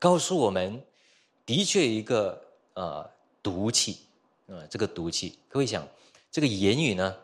[0.00, 0.82] 告诉我们，
[1.46, 2.42] 的确一个
[2.74, 3.08] 呃
[3.40, 4.00] 毒气。
[4.46, 5.86] 啊，这个毒气，各位想，
[6.30, 7.16] 这个言语呢，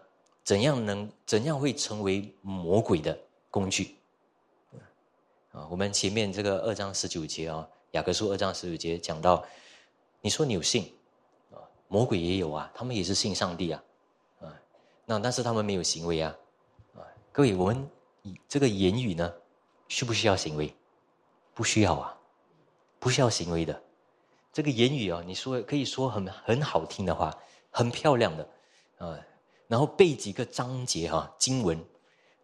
[0.43, 3.19] 怎样能怎样会成为魔鬼的
[3.51, 3.97] 工具？
[5.53, 9.45] 啊，我们前面这个二章十九节啊，雅各书二章十九节讲到，
[10.21, 10.95] 你说你有信
[11.51, 13.83] 啊，魔鬼也有啊，他们也是信上帝啊，
[14.41, 14.61] 啊，
[15.05, 16.37] 那但是他们没有行为啊，
[16.95, 17.03] 啊，
[17.33, 17.91] 各位，我们
[18.49, 19.33] 这个言语呢，
[19.89, 20.73] 需不需要行为？
[21.53, 22.17] 不需要啊，
[22.99, 23.83] 不需要行为的。
[24.53, 27.37] 这个言语啊，你说可以说很很好听的话，
[27.71, 28.49] 很漂亮的
[28.99, 29.19] 啊，
[29.69, 31.83] 然后背几个章节哈经文，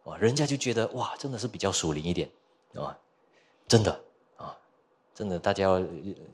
[0.04, 2.30] 哇，人家就觉得哇，真的是比较属灵一点。
[2.74, 2.94] 啊，
[3.66, 4.04] 真的
[4.36, 4.54] 啊，
[5.14, 5.82] 真的，大家要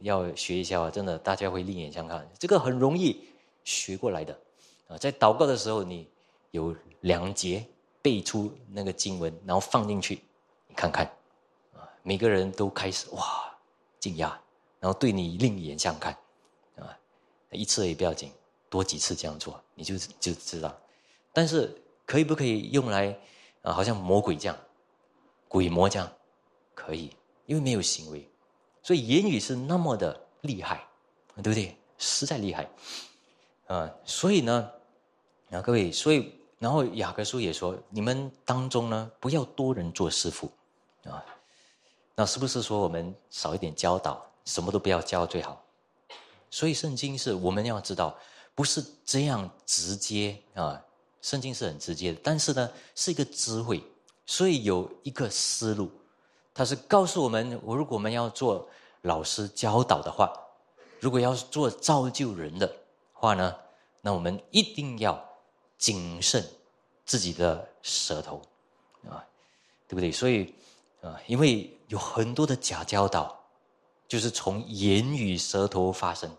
[0.00, 0.90] 要学一下啊！
[0.90, 2.28] 真的，大家会另眼相看。
[2.36, 3.28] 这个很容易
[3.62, 4.36] 学过来的
[4.88, 6.08] 啊，在祷告的时候，你
[6.50, 7.64] 有两节
[8.02, 10.20] 背出那个经文，然后放进去，
[10.66, 11.06] 你看看
[11.76, 13.56] 啊，每个人都开始哇
[14.00, 14.32] 惊讶，
[14.82, 16.12] 然后对你另眼相看
[16.76, 16.98] 啊，
[17.52, 18.32] 一次也不要紧，
[18.68, 20.76] 多几次这样做，你就就知道。
[21.32, 21.72] 但是
[22.04, 23.16] 可以不可以用来
[23.62, 23.72] 啊？
[23.72, 24.58] 好像魔鬼这样，
[25.46, 26.12] 鬼魔这样？
[26.74, 27.14] 可以，
[27.46, 28.28] 因为没有行为，
[28.82, 30.84] 所以言语是那么的厉害，
[31.36, 31.76] 对不对？
[31.96, 32.68] 实在厉害，
[33.68, 34.68] 啊，所以呢，
[35.52, 40.50] 啊，各位，所以然后雅各书也说，你们当中呢，不要多人做师傅，
[41.04, 41.24] 啊，
[42.16, 45.62] 那是不是说我们少一点教导，什么都不要教最好？
[46.50, 48.16] 所以圣经是我们要知道，
[48.54, 50.82] 不是这样直接啊，
[51.20, 53.82] 圣经是很直接的，但是呢，是一个智慧，
[54.26, 55.90] 所以有一个思路。
[56.54, 58.68] 它是告诉我们：，我如果我们要做
[59.00, 60.30] 老师教导的话，
[61.00, 62.70] 如果要做造就人的
[63.14, 63.56] 话呢，
[64.02, 65.18] 那我们一定要
[65.78, 66.44] 谨慎
[67.06, 68.42] 自己的舌头，
[69.08, 69.24] 啊，
[69.88, 70.12] 对不对？
[70.12, 70.54] 所以
[71.00, 73.41] 啊，因为有很多的假教导，
[74.12, 76.30] 就是从言语舌头发生，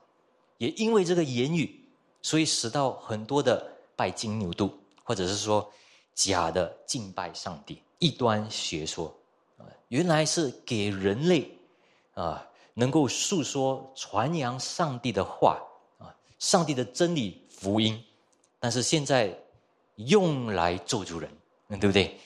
[0.59, 1.83] 也因为这个言语，
[2.21, 4.69] 所以使到很多的拜金牛犊，
[5.03, 5.73] 或者是说
[6.13, 9.11] 假的敬拜上帝，异端学说。
[9.87, 11.49] 原来是给人类
[12.13, 15.59] 啊，能够诉说、传扬上帝的话
[15.97, 17.99] 啊，上帝的真理福音，
[18.59, 19.35] 但是现在
[19.95, 21.27] 用来咒诅人，
[21.79, 22.19] 对不对？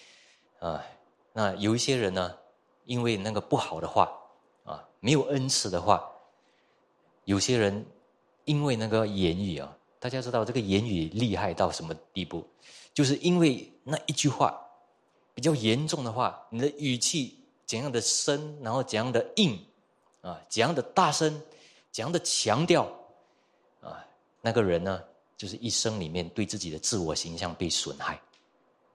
[0.59, 0.83] 啊，
[1.31, 2.37] 那有一些人呢，
[2.83, 4.11] 因为那个不好的话，
[4.99, 6.03] 没有恩赐的话，
[7.25, 7.85] 有些人
[8.45, 12.45] 因为那个言语啊，大家知道这个言语厉害到什么地步？
[12.93, 14.59] 就是因为那一句话
[15.33, 17.35] 比较严重的话，你的语气。
[17.67, 19.61] 怎样的深，然后怎样的硬，
[20.21, 21.29] 啊，怎样的大声，
[21.91, 22.89] 怎样的强调，
[23.81, 24.07] 啊，
[24.39, 25.03] 那个人呢，
[25.35, 28.17] 就是一生里面对自己的自我形象被损害，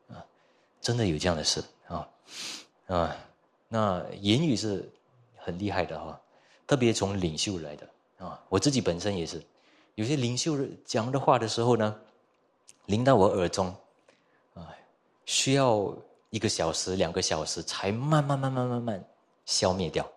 [0.08, 0.24] 啊，
[0.80, 2.08] 真的有这样的事啊，
[2.86, 3.14] 啊，
[3.68, 4.90] 那言语是
[5.42, 6.20] 很厉害的哈，
[6.66, 9.42] 特别从领袖来的啊，我自己本身也是，
[9.96, 12.00] 有些领袖讲的话的时候呢，
[12.86, 13.74] 临到我耳中，
[14.54, 14.74] 啊，
[15.26, 15.94] 需要。
[16.32, 19.04] 一个小时、两个小时，才慢慢、慢慢、慢慢
[19.44, 20.10] 消灭掉。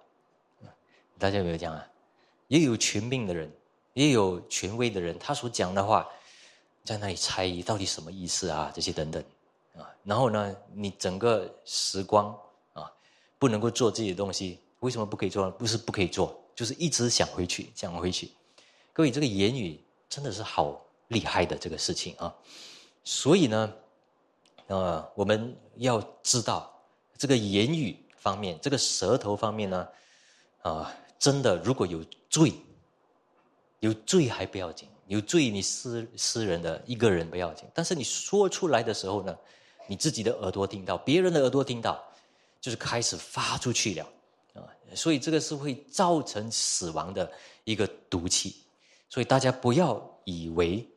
[1.19, 1.85] 大家有没有讲啊？
[2.47, 3.51] 也有权柄的人，
[3.91, 6.07] 也有权威的人，他所讲的话，
[6.85, 8.71] 在那里猜疑到底什么意思啊？
[8.73, 9.21] 这些等等
[9.75, 9.91] 啊。
[10.05, 12.33] 然后呢，你整个时光
[12.71, 12.89] 啊，
[13.38, 15.50] 不能够做这些东西，为什么不可以做？
[15.52, 18.32] 不是不可以做，就是一直想回去，想回去。
[18.93, 22.34] 各位，这个言语真的是好厉害的这个事情啊。
[23.04, 23.74] 所以呢。
[24.67, 26.74] 啊，我们要知道
[27.19, 29.88] 这个言语方面，这个舌头方面呢，
[30.63, 32.52] 啊，真的如果有罪，
[33.80, 39.38] 有罪还不要紧，有罪你私私人的一个人不要紧，但是你说出来的时候呢，
[39.86, 42.04] 你自己的耳朵听到，别人的耳朵听到，
[42.60, 44.10] 就是开始发出去了
[44.56, 44.65] 啊，
[44.96, 47.32] 所以这个是会造成死亡的
[47.63, 48.56] 一个毒气，
[49.10, 50.88] 所以大家不要以为，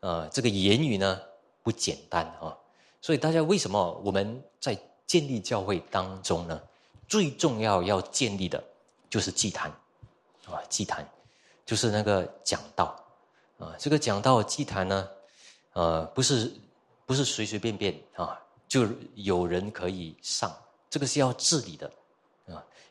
[0.00, 1.20] 呃，这个言语呢
[1.62, 2.56] 不简单啊。
[3.00, 4.74] 所以大家为什么我们在
[5.06, 6.60] 建立教会当中呢？
[7.06, 8.64] 最重要要建立的，
[9.10, 9.70] 就是祭坛，
[10.46, 11.06] 啊，祭坛，
[11.66, 12.98] 就是那个讲道，
[13.58, 15.08] 啊，这个讲道祭坛呢，
[15.74, 16.50] 呃，不是
[17.04, 20.50] 不是随随便便啊，就有人可以上，
[20.88, 21.92] 这个是要治理的，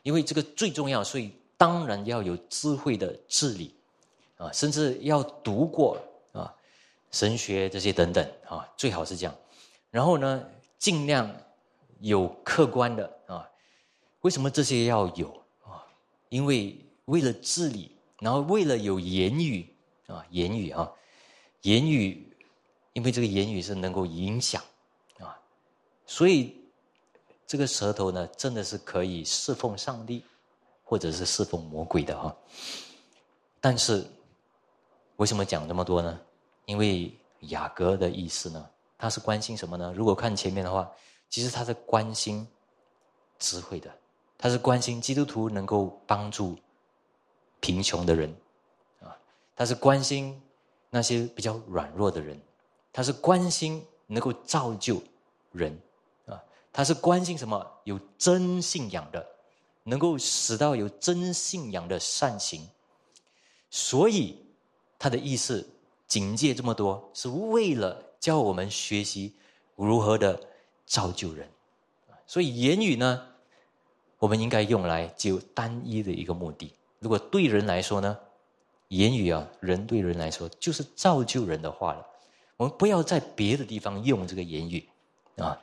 [0.04, 3.74] 因为这个最重要，所以当然要有智慧的治理，
[4.36, 5.98] 啊，甚至要读过
[6.32, 6.54] 啊
[7.10, 9.34] 神学这些等等啊，最好是这样。
[9.90, 10.44] 然后呢，
[10.78, 11.34] 尽量
[12.00, 13.48] 有客观的啊。
[14.20, 15.28] 为什么这些要有
[15.62, 15.84] 啊？
[16.28, 19.74] 因为为了治理，然后为了有言语
[20.06, 20.92] 啊，言语啊，
[21.62, 22.36] 言语，
[22.92, 24.62] 因为这个言语是能够影响
[25.18, 25.40] 啊，
[26.04, 26.56] 所以
[27.54, 30.24] 这个舌头呢，真的是可以侍奉上帝，
[30.82, 32.36] 或者是侍奉魔鬼的哈。
[33.60, 34.04] 但是
[35.18, 36.20] 为什么讲这么多呢？
[36.64, 38.68] 因为雅各的意思呢？
[38.98, 39.92] 他是关心什么呢？
[39.94, 40.90] 如果看前面的话，
[41.30, 42.44] 其实他是关心
[43.38, 43.88] 智慧的，
[44.36, 46.58] 他是关心基督徒能够帮助
[47.60, 48.34] 贫穷的人，
[49.00, 49.16] 啊，
[49.54, 50.42] 他是关心
[50.90, 52.36] 那些比较软弱的人，
[52.92, 55.00] 他是关心能够造就
[55.52, 55.80] 人，
[56.74, 57.80] 他是关心什么？
[57.84, 59.26] 有真信仰的，
[59.84, 62.68] 能够使到有真信仰的善行，
[63.70, 64.44] 所以
[64.98, 65.70] 他的意思。
[66.06, 69.34] 警戒这么多，是为了教我们学习
[69.74, 70.38] 如何的
[70.86, 71.48] 造就人。
[72.26, 73.26] 所以言语呢，
[74.18, 76.72] 我们应该用来只有单一的一个目的。
[77.00, 78.16] 如果对人来说呢，
[78.88, 82.06] 言语啊，人对人来说就是造就人的话了。
[82.58, 84.86] 我们不要在别的地方用这个言语
[85.38, 85.60] 啊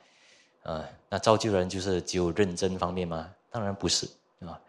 [0.63, 3.29] 啊，那造就人就是只有认真方面吗？
[3.49, 4.07] 当然不是
[4.39, 4.59] 啊。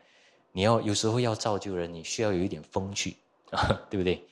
[0.53, 3.17] 你要有时候要造就人，你需要有一点风趣
[3.51, 4.23] 啊， 对不对？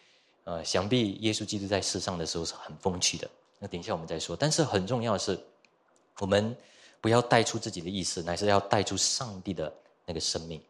[0.44, 3.30] 呃，想必耶稣基督在世上的时候是很风趣的。
[3.58, 4.34] 那等一下我们再说。
[4.34, 5.38] 但是很重要的是，
[6.18, 6.56] 我们
[7.00, 9.72] 不要带出自己的意思，乃是要带出上帝的
[10.06, 10.60] 那个生命。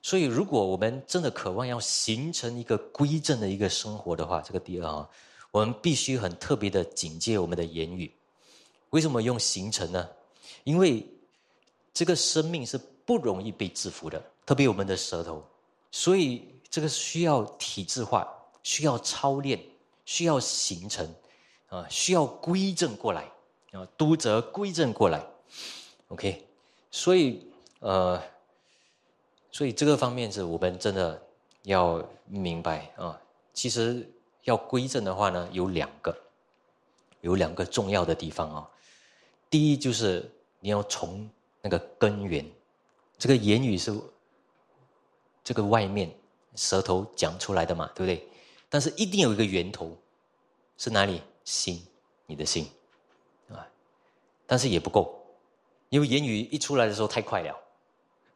[0.00, 5.08] 所以，如果我们真的渴望要形成一个归正的一个生活的话，这个第二啊，
[5.50, 8.12] 我们必须很特别的警戒我们的言语。
[8.90, 10.08] 为什么用形成呢？
[10.64, 11.06] 因为
[11.92, 15.42] 这个生命是不容易被制服的，特别我们的舌头。
[15.90, 18.26] 所以，这个需要体制化。
[18.64, 19.58] 需要操练，
[20.04, 21.14] 需要形成，
[21.68, 23.22] 啊，需要归正过来，
[23.72, 25.24] 啊，督责归正过来
[26.08, 26.44] ，OK，
[26.90, 27.46] 所以
[27.78, 28.20] 呃，
[29.50, 31.22] 所以这个方面是我们真的
[31.62, 33.18] 要明白啊。
[33.54, 34.06] 其实
[34.42, 36.14] 要归正的话呢，有两个，
[37.22, 38.68] 有两个重要的地方啊。
[39.48, 40.30] 第一就是
[40.60, 41.28] 你要从
[41.60, 42.44] 那个根源，
[43.18, 43.94] 这个言语是
[45.44, 46.12] 这个外面
[46.54, 48.28] 舌头讲出来的嘛，对不对？
[48.68, 49.96] 但是一定有一个源头，
[50.76, 51.22] 是哪里？
[51.44, 51.82] 心，
[52.26, 52.66] 你的心，
[53.50, 53.66] 啊，
[54.46, 55.18] 但是也不够，
[55.88, 57.56] 因为言语一出来的时候太快了，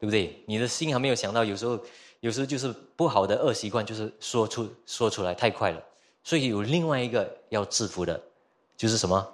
[0.00, 0.42] 对不对？
[0.46, 1.78] 你的心还没有想到，有时候，
[2.20, 5.82] 有时候就是不好的恶习惯，就是说出说出来太快了。
[6.24, 8.18] 所以有另外一个要制服的，
[8.78, 9.32] 就是什么？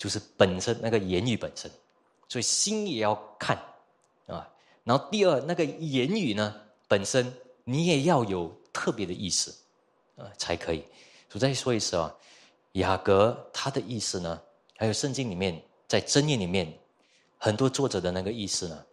[0.00, 1.70] 就是本身那个言语本身，
[2.26, 3.54] 所以心也要看
[4.26, 4.48] 啊。
[4.82, 7.30] 然后第二，那个言语呢，本身
[7.64, 9.54] 你也要有特别的意思。
[10.16, 10.84] 啊，才可以。
[11.32, 12.14] 我再说一次啊，
[12.72, 14.38] 雅各他的意思呢，
[14.76, 16.70] 还有圣经里面在箴言里面
[17.38, 18.84] 很多作者的那个意思呢，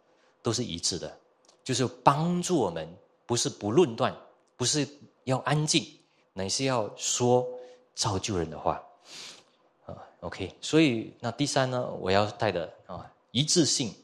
[0.42, 1.20] 都是一致的，
[1.66, 2.88] 就是帮助我们，
[3.26, 4.16] 不是不论断，
[4.56, 4.88] 不是
[5.26, 5.86] 要安静，
[6.32, 7.46] 乃是要说
[7.94, 8.82] 造就人的话。
[10.28, 10.56] ，OK。
[10.62, 13.96] 所以那第三呢，我要带的啊，一致性，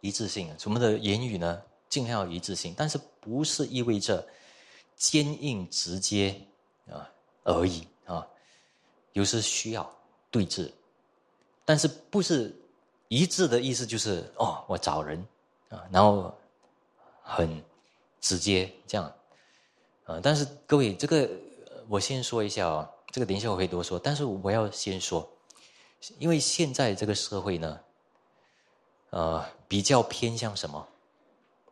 [0.00, 4.26] 一致性，我们的言语呢，尽量要一致性，但是不是意味着。
[5.00, 6.34] 坚硬直接
[6.90, 7.08] 啊
[7.44, 8.26] 而已啊，
[9.12, 9.88] 有时需要
[10.28, 10.68] 对峙，
[11.64, 12.52] 但是不是
[13.06, 15.24] 一致的意思就是哦，我找人
[15.68, 16.36] 啊，然后
[17.22, 17.62] 很
[18.20, 19.14] 直接这样
[20.02, 20.18] 啊。
[20.20, 21.30] 但是各位，这个
[21.88, 23.98] 我先说一下啊，这个等一下我会多说。
[23.98, 25.28] 但是我要先说，
[26.20, 27.80] 因为现在这个社会呢，
[29.10, 30.86] 呃，比较偏向什么？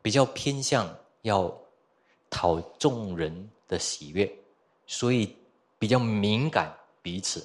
[0.02, 0.92] 比较偏向
[1.22, 1.56] 要。
[2.28, 4.30] 讨众人的喜悦，
[4.84, 5.34] 所以
[5.78, 7.40] 比较敏感彼此，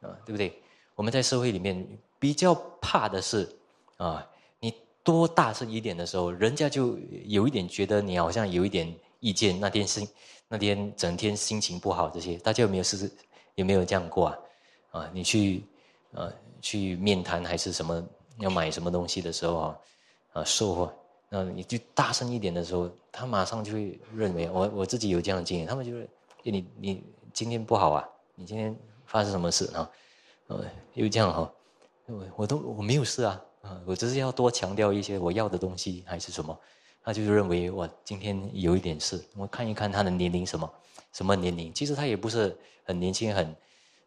[0.00, 0.60] 啊，对不对？
[0.96, 1.86] 我们在社会里面
[2.18, 3.48] 比较怕的是，
[3.96, 4.28] 啊，
[4.58, 4.74] 你
[5.04, 9.58] 多大声一点的时候，人家就有一点觉得你好像有一点意见。
[9.58, 10.06] 那天心，
[10.48, 13.10] 那天整天心情不好，这些大家有没有试试？
[13.54, 14.38] 有没有这样过啊？
[14.92, 15.64] 啊，你去，
[16.12, 18.02] 呃，去面谈还是什么
[18.38, 19.78] 要买什么东西的时候啊，
[20.34, 20.92] 啊，售后。
[21.28, 25.66] 那你就大声一点的时候，他马上就会认为我我自己有这样的经验。
[25.66, 26.08] 他们就是，
[26.42, 27.02] 你你
[27.32, 29.90] 今天不好啊，你今天发生什么事啊？
[30.46, 31.52] 呃，又这样哈，
[32.06, 36.56] 我我都我没有事啊，啊，我只是要多强调一些我要的东西还是什么，
[37.02, 39.24] 他就认为我今天有一点事。
[39.36, 40.70] 我看一看他的年龄什么
[41.14, 42.54] 什么年龄，其实他也不是
[42.84, 43.56] 很年轻，很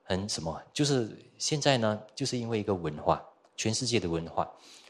[0.03, 3.19] 很什么，就是现在呢，就是因为一个文化，
[3.55, 4.43] 全世界的文化，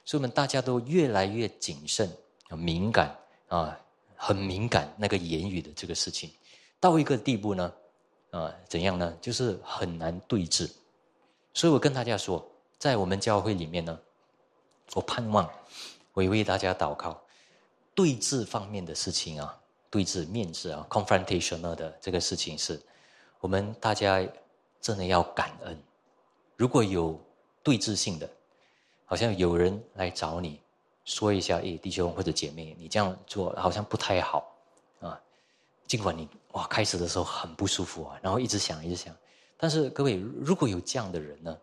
[0.03, 2.11] 所以我们大家都越来越谨慎。
[2.55, 3.13] 敏感
[3.49, 3.77] 啊，
[4.15, 6.31] 很敏感那个言语的这个事情，
[6.79, 7.73] 到一个地步呢，
[8.31, 9.17] 啊，怎样呢？
[9.19, 10.71] 就是很难对峙。
[11.53, 13.99] 所以我跟大家说，在我们教会里面呢，
[14.93, 15.49] 我盼望，
[16.13, 17.21] 我也为大家祷告，
[17.93, 19.59] 对峙方面的事情啊，
[19.89, 22.81] 对峙面质啊，confrontational 的这个事情是，
[23.39, 24.25] 我们大家
[24.81, 25.77] 真的要感恩。
[26.55, 27.19] 如果有
[27.63, 28.29] 对峙性的，
[29.05, 30.59] 好像有人来找你。
[31.05, 34.53] 说一下，诶，弟兄或者姐妹，你这样做好像不太好，
[34.99, 35.17] 啊，
[35.87, 39.15] 尽管你哇开始的时候很不舒服啊，然后一直想一直想，
[39.55, 41.57] 但是各位，如果有这样的人呢，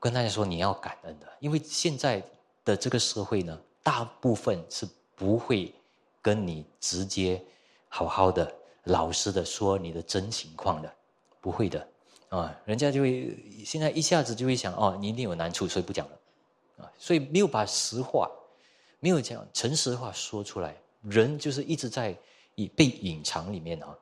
[0.00, 2.24] 跟大家说你要感恩的，因为现在
[2.64, 5.74] 的这个社会呢，大部分是不会
[6.24, 7.44] 跟你直接
[7.90, 8.50] 好好的、
[8.84, 10.90] 老实的说你的真情况的，
[11.38, 11.86] 不会的
[12.30, 16.18] 啊，人家就会现在一下子就会想哦，你一定有难处，所以不讲了
[16.78, 18.30] 啊，所以没有把实话，
[19.00, 22.16] 没有讲诚实话说出来，人就是一直在
[22.54, 23.94] 以被隐藏里面啊。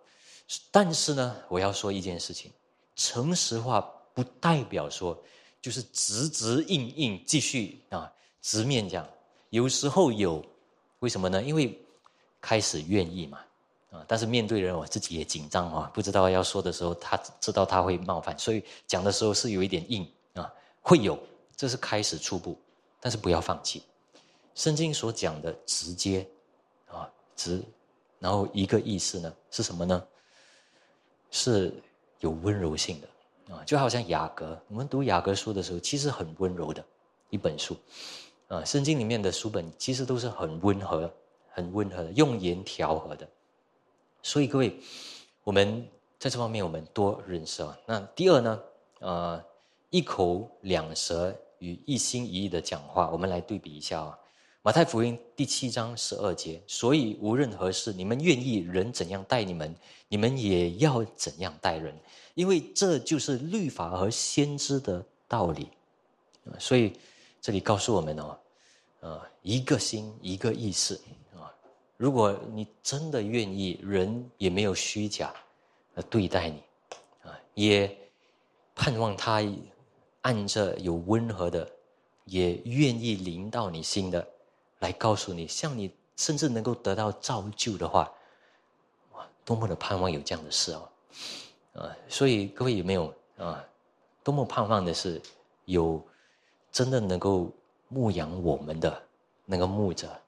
[0.70, 2.52] 但是呢，我要说一件事情。
[2.94, 3.80] 诚实话
[4.14, 5.18] 不代表说
[5.60, 9.04] 就是直直硬硬继续啊直面讲，
[9.50, 10.44] 有时候有，
[11.00, 11.42] 为什么呢？
[11.42, 11.76] 因为
[12.42, 13.38] 开始愿意嘛
[13.90, 21.18] 啊，但是面对人我自己也紧张啊，不知道要说的时候他知道他会冒犯，所以讲的时候是有一点硬啊，会有，
[21.56, 22.58] 这是开始初步，
[23.00, 23.82] 但是不要放弃。
[24.54, 26.28] 圣经所讲的直接
[26.86, 27.62] 啊直，
[28.18, 30.04] 然后一个意思呢是什么呢？
[31.30, 31.72] 是。
[32.22, 36.84] 有温柔性的啊，就好像雅各，我们读雅各书的时候，其实很温柔的
[37.30, 37.76] 一本书
[38.46, 38.64] 啊。
[38.64, 41.12] 圣经里面的书本其实都是很温和、
[41.52, 43.28] 很温和的，用言调和的。
[44.22, 44.76] 所以各位，
[45.44, 45.86] 我们
[46.18, 47.78] 在这方面我们多认识啊。
[47.86, 48.60] 那第二呢，
[49.00, 49.44] 呃，
[49.90, 54.18] 一口两舌与一心一意的讲话，我们来对比一下啊。
[54.64, 59.74] 马太福音第七章十二节，所以无论何事，你们愿意人怎样待你们，
[60.06, 61.92] 你们也要怎样待人，
[62.34, 65.68] 因为这就是律法和先知的道理。
[66.60, 66.92] 所以
[67.40, 68.38] 这里告诉我们哦，
[69.00, 71.00] 呃，一个心一个意思。
[72.02, 75.32] 如果你真的愿意，人也没有虚假
[75.94, 76.60] 来对待你
[77.22, 77.96] 啊，也
[78.74, 79.40] 盼望他
[80.22, 81.70] 按着有温和的，
[82.24, 84.26] 也愿意临到你心的。
[84.80, 88.12] 来告诉你，像你甚至能够得到造就的话，
[89.12, 90.88] 哇，多么的盼望有这样的事哦，
[91.74, 93.64] 啊，所以各位有没有啊？
[94.24, 95.22] 多么盼望的是
[95.66, 96.04] 有
[96.72, 97.48] 真的能够
[97.86, 99.00] 牧养我们的
[99.44, 100.20] 那个牧者，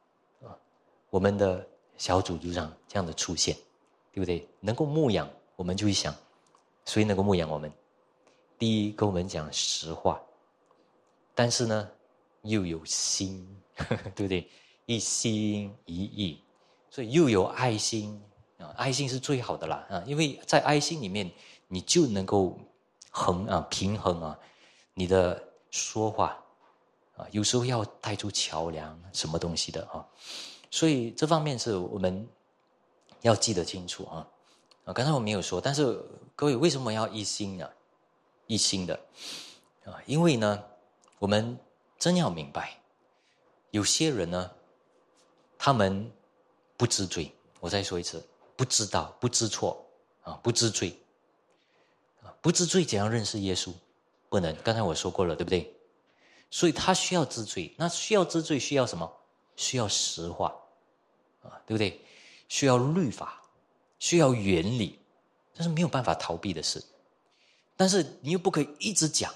[1.14, 1.64] 我们的
[1.96, 3.56] 小组组长这样的出现，
[4.10, 4.44] 对不对？
[4.58, 6.12] 能够牧养，我们就会想，
[6.86, 7.72] 谁能够牧养我们？
[8.58, 10.20] 第一，跟我们讲实话，
[11.32, 11.88] 但是呢，
[12.42, 13.46] 又有心。
[14.16, 14.50] 对不对？
[14.86, 16.40] 一心一意，
[16.90, 18.20] 所以又有爱心
[18.58, 18.74] 啊！
[18.76, 20.02] 爱心是最好的啦啊！
[20.06, 21.30] 因为在爱心里面，
[21.68, 22.58] 你就能够
[23.10, 24.38] 衡啊平衡啊
[24.94, 25.40] 你的
[25.70, 26.36] 说话
[27.16, 30.06] 啊，有时候要带出桥梁什么东西的啊，
[30.74, 32.28] 所以这方面是我们
[33.20, 34.26] 要记得清楚啊
[34.86, 34.92] 啊！
[34.92, 36.04] 刚才我没有说，但是
[36.34, 37.70] 各位为什么要一心呢？
[38.48, 38.98] 一心的
[39.84, 40.64] 啊，因为呢，
[41.20, 41.56] 我们
[41.96, 42.76] 真要明白。
[43.70, 44.50] 有些人呢，
[45.56, 46.10] 他们
[46.76, 47.32] 不知罪。
[47.60, 48.20] 我再说一次，
[48.56, 49.80] 不知道、不知错
[50.24, 50.98] 啊，不知罪
[52.20, 53.72] 啊，不知罪怎样认识耶稣？
[54.28, 54.52] 不能。
[54.64, 55.72] 刚才我说过了，对不对？
[56.50, 57.72] 所以他需要知罪。
[57.78, 59.08] 那需要知罪，需要什么？
[59.56, 60.52] 需要实话
[61.44, 62.00] 啊，对不对？
[62.48, 63.40] 需要律法，
[63.98, 64.98] 需要原理，
[65.52, 66.82] 这是没有办法逃避的事。
[67.76, 69.32] 但是你又不可以一直讲，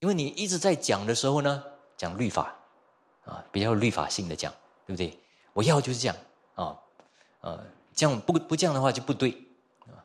[0.00, 1.64] 因为你一直在讲的时候呢，
[1.96, 2.54] 讲律法。
[3.26, 4.54] 啊，比较律法性的讲，
[4.86, 5.18] 对不对？
[5.52, 6.16] 我要就是这样
[6.54, 6.78] 啊，
[7.40, 7.60] 呃，
[7.92, 9.32] 这样不不这样的话就不对
[9.80, 9.98] 啊。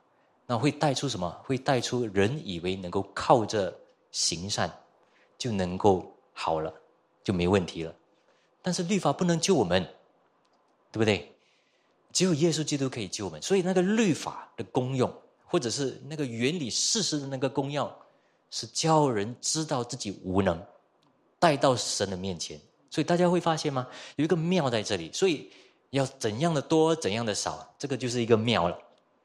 [0.47, 1.30] 那会带出什么？
[1.45, 3.72] 会带出人以为能够靠着
[4.10, 4.76] 行善
[5.38, 6.74] 就能够好了，
[7.24, 7.93] 就没问题了。
[8.60, 9.88] 但是律法不能救我们，
[10.92, 11.32] 对不对？
[12.12, 13.42] 只有耶稣基督可以救我们。
[13.42, 15.12] 所以那个律法的功用，
[15.46, 17.89] 或者是那个原理事实的那个功用，
[18.50, 20.62] 是教人知道自己无能，
[21.39, 22.60] 带到神的面前。
[22.89, 23.88] 所以大家会发现吗？
[24.18, 25.50] 有一个妙在这里，所以
[25.92, 28.78] 要怎样的多，怎样的少，这个就是一个妙了，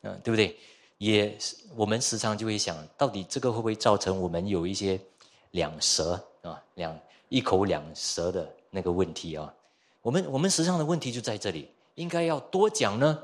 [0.03, 0.57] 嗯，对不对？
[0.99, 1.37] 也
[1.75, 4.99] 我们时常就会想到底这个会不会造成我们有一些
[5.51, 6.13] 两舌
[6.43, 6.97] 啊，两
[7.29, 9.53] 一口两舌的那个问题啊？
[10.07, 13.19] 我们我们时常的问题就在这里，应该要多讲呢，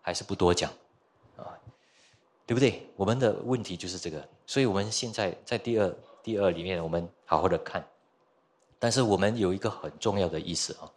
[0.00, 0.72] 还是不多讲
[1.36, 1.44] 啊？
[2.46, 2.88] 对不对？
[2.96, 7.86] 我们的问题就是这个，所以我们现在在第二第二里面，我们好好的看。
[8.78, 10.90] 但是我们有一个很重要的意思啊，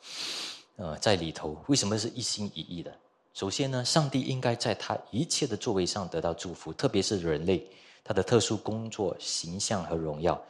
[0.77, 2.97] 呃，在里头为什么是一心一意的？
[3.33, 7.67] 首先呢，上帝应该在他一切的作为上得到祝福，特别是人类
[8.05, 10.41] 他的特殊工作形象和荣耀，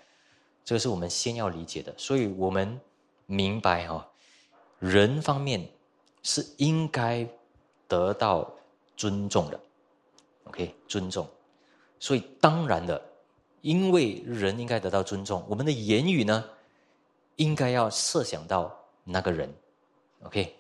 [0.63, 1.91] 这个是我们先要理解的。
[1.97, 2.79] 所以我们
[3.25, 4.07] 明白哈，
[4.79, 5.67] 人方面
[6.23, 7.27] 是应该
[7.87, 8.51] 得到
[8.97, 9.59] 尊重的
[10.45, 11.27] ，OK，尊重。
[11.99, 13.01] 所以当然的，
[13.61, 16.43] 因为人应该得到尊重，我们的言语呢？
[17.37, 18.73] 应该要设想到
[19.03, 19.53] 那个人
[20.23, 20.55] ，OK，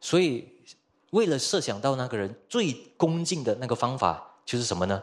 [0.00, 0.48] 所以
[1.10, 5.02] 为了设想到那个人最恭敬的那个方法就是什么呢？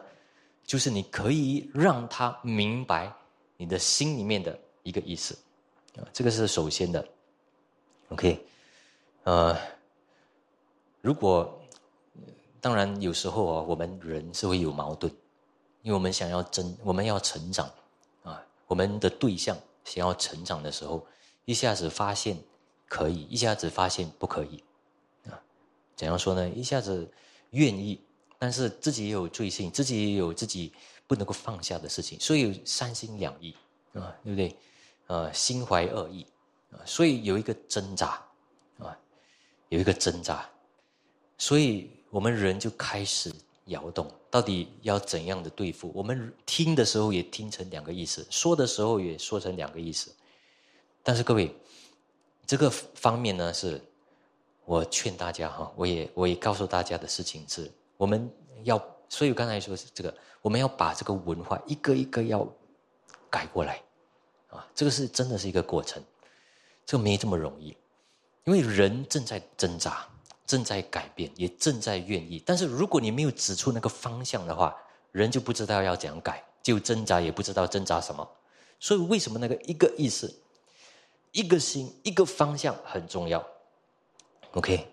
[0.64, 3.14] 就是你可以让他明白
[3.57, 5.38] 你的心里面的一个意思，
[5.95, 7.07] 啊，这个是首先的。
[8.12, 8.45] OK，
[9.24, 9.57] 呃，
[10.99, 11.62] 如果
[12.59, 15.12] 当然有时候啊，我们人是会有矛盾，
[15.82, 17.72] 因为我们想要增，我们要成长，
[18.24, 21.07] 啊，我们的对象想要成长的时候，
[21.45, 22.38] 一下子发现
[22.89, 24.62] 可以，一下子发现不可以，
[25.30, 25.39] 啊，
[25.95, 26.49] 怎样说呢？
[26.49, 27.09] 一下子
[27.51, 28.01] 愿意。
[28.38, 30.74] 但是自己也有罪性，自己也有自己
[31.05, 33.55] 不能够放下的事情，所以三心两意
[33.93, 34.57] 啊，对不对？
[35.05, 36.26] 呃，心怀恶意
[36.86, 38.22] 所以有一个挣扎
[38.80, 38.98] 啊，
[39.70, 40.48] 有一个挣扎，
[41.38, 43.32] 所以我们人就开始
[43.66, 45.92] 摇动，到底要怎样的对付？
[45.94, 50.14] 我们听的时候也听成两个意思，说的时候也说成两个意思。
[51.04, 51.56] 但是各位，
[52.46, 53.82] 这个方面呢，是
[54.66, 57.72] 我劝大家哈，我也我也告诉大家的事情是。
[57.98, 58.28] 我们
[58.64, 60.12] 要，所以我刚才说是这个，
[60.42, 62.48] 我们要把这个文化一个一个要
[63.30, 63.80] 改过来，
[64.50, 66.02] 啊，这个是真的是一个过程，
[66.86, 67.76] 这没这么容易，
[68.44, 70.08] 因为人正在挣扎，
[70.46, 72.42] 正在改变，也正在愿意。
[72.46, 74.76] 但是如果你没有指出那个方向的话，
[75.12, 78.28] 人就不知道要怎样改，就挣扎也不知道挣扎什么。
[78.80, 80.34] 所以为什么那个一个意思、
[81.32, 83.46] 一个心、一个方向很重要
[84.54, 84.88] ？OK，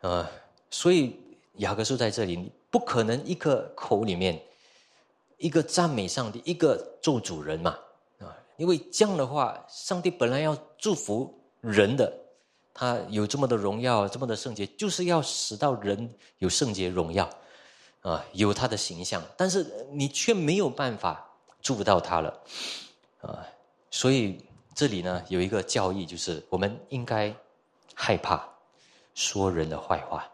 [0.00, 0.28] 呃，
[0.70, 1.18] 所以。
[1.56, 4.40] 雅各书在这里，你不可能一个口里面
[5.36, 7.76] 一个赞美上帝，一个做主人嘛
[8.18, 8.34] 啊！
[8.56, 12.12] 因为这样的话，上帝本来要祝福人的，
[12.74, 17.28] 他有这么的荣耀，这么的圣洁，就是要使到人有圣洁荣耀
[18.00, 19.22] 啊，有他的形象。
[19.36, 22.42] 但是你却没有办法祝福到他了
[23.20, 23.46] 啊！
[23.90, 24.42] 所以
[24.74, 27.34] 这里呢有一个教义，就是我们应该
[27.94, 28.48] 害怕
[29.14, 30.26] 说人的坏话。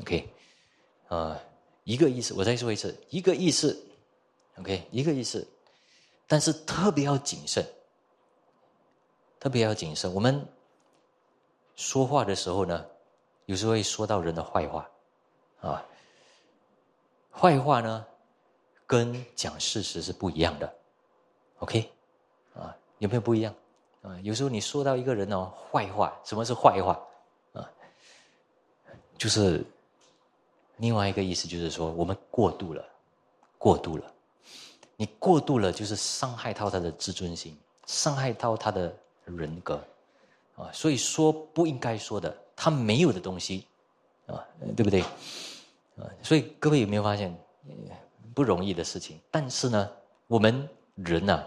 [0.00, 0.28] OK。
[1.08, 1.38] 啊，
[1.84, 3.86] 一个意思，我再说一次，一个意思
[4.58, 5.46] ，OK，一个意思，
[6.26, 7.64] 但是特别要谨慎，
[9.44, 10.10] 特别要谨慎。
[10.14, 10.42] 我们
[11.76, 12.82] 说话的时候呢，
[13.44, 14.88] 有时候会说到人的坏话，
[15.60, 15.84] 啊，
[17.30, 18.06] 坏话呢，
[18.86, 20.74] 跟讲事实是不一样的
[21.58, 21.92] ，OK，
[22.54, 23.54] 啊，有没有不一样？
[24.00, 26.98] 啊，有时候你说到一个人哦，坏话，什么是坏话？
[27.52, 27.70] 啊，
[29.18, 29.62] 就是。
[30.78, 32.84] 另外一个意思就是说，我们过度了，
[33.58, 34.12] 过度了，
[34.96, 38.92] 你过度了，就是伤害到他的自尊心，伤害到他的
[39.24, 39.82] 人格，
[40.56, 43.66] 啊，所以说不应该说的，他没有的东西，
[44.26, 44.46] 啊，
[44.76, 45.00] 对不对？
[45.02, 47.36] 啊，所以各位有没有发现，
[48.34, 49.20] 不容易的事情？
[49.30, 49.90] 但是呢，
[50.26, 51.44] 我们人呐，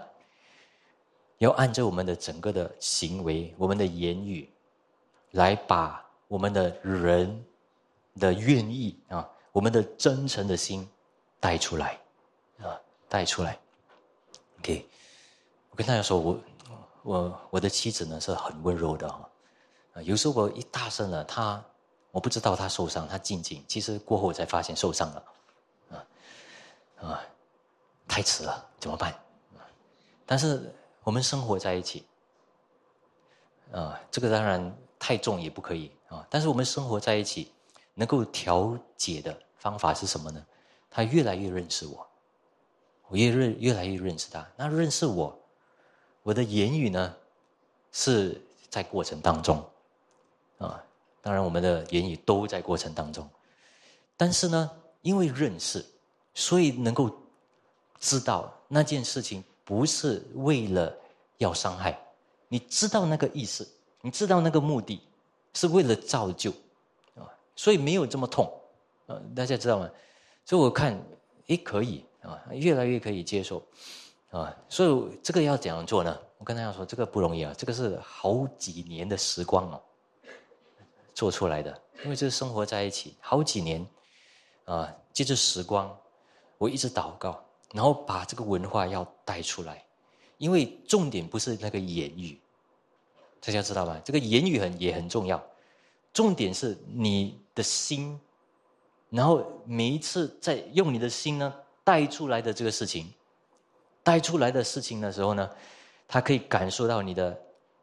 [1.37, 4.49] 要按照我们的整个的行为，我们的言语，
[5.31, 7.43] 来把我们的人。
[8.19, 10.89] 的愿意啊，我们的真诚的心
[11.39, 11.99] 带出来
[12.57, 12.73] 啊，
[13.07, 13.59] 带出来。
[14.57, 14.83] OK，
[15.69, 16.39] 我跟大家说，我
[17.07, 19.29] 我我的妻子呢是很温柔的哈，
[19.93, 21.63] 啊，有时候我一大声了，她
[22.11, 25.23] 我不知道她受伤，她静静，其实过后我才发现受伤了，
[25.89, 27.23] 啊啊，
[28.09, 29.17] 太迟了，怎么办？
[30.25, 30.69] 但是
[31.01, 32.05] 我们生活在一起，
[33.71, 37.53] 啊，这个当然太重也不可以啊，但是我们生活在一起。
[37.99, 40.45] 能够调解的方法是什么呢？
[40.87, 42.07] 他越来越认识我，
[43.07, 44.47] 我越认越来越认识他。
[44.55, 45.35] 那认识我，
[46.27, 47.15] 我的言语呢，
[47.93, 49.63] 是在过程当中，
[50.57, 50.83] 啊，
[51.21, 53.25] 当然我们的言语都在过程当中。
[54.17, 54.69] 但是呢，
[55.03, 55.85] 因为认识，
[56.33, 57.09] 所以能够
[57.97, 60.93] 知道那件事情不是为了
[61.37, 61.97] 要伤害，
[62.49, 63.65] 你知道那个意思，
[64.01, 64.99] 你知道那个目的
[65.53, 66.51] 是为了造就。
[67.55, 68.51] 所以没有这么痛，
[69.05, 69.89] 啊，大家知道吗？
[70.43, 71.01] 所以我看，
[71.47, 73.63] 诶，可以啊，越来越可以接受，
[74.29, 76.19] 啊，所以这个要怎样做呢？
[76.37, 79.81] 我跟大家说，这个不容易啊，这个是好几年的时光哦，
[81.13, 83.85] 做出来的，因为这是生活在一起好几年，
[84.65, 85.97] 啊，借着时光，
[86.57, 89.83] 我一直祷告，然后把这个文化要带出来，
[90.37, 92.39] 因为重点不是那个言语，
[93.39, 93.99] 大家知道吗？
[94.03, 95.43] 这个言语很也很重要。
[96.13, 98.19] 重点是你的心，
[99.09, 101.53] 然后每一次在用你的心呢
[101.83, 103.13] 带出来的这个事情，
[104.07, 105.49] 带出来的事情的时候呢，
[106.07, 107.37] 他可以感受到你的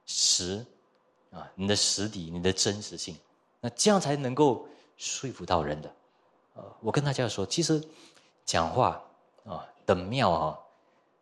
[0.07, 0.65] 实
[1.31, 3.15] 啊，你的实底，你的真实性，
[3.61, 4.67] 那这样才能够
[4.97, 5.95] 说服到人的。
[6.55, 7.79] 呃，我跟大家说，其实
[8.47, 9.05] 讲话
[9.45, 10.59] 啊的妙啊，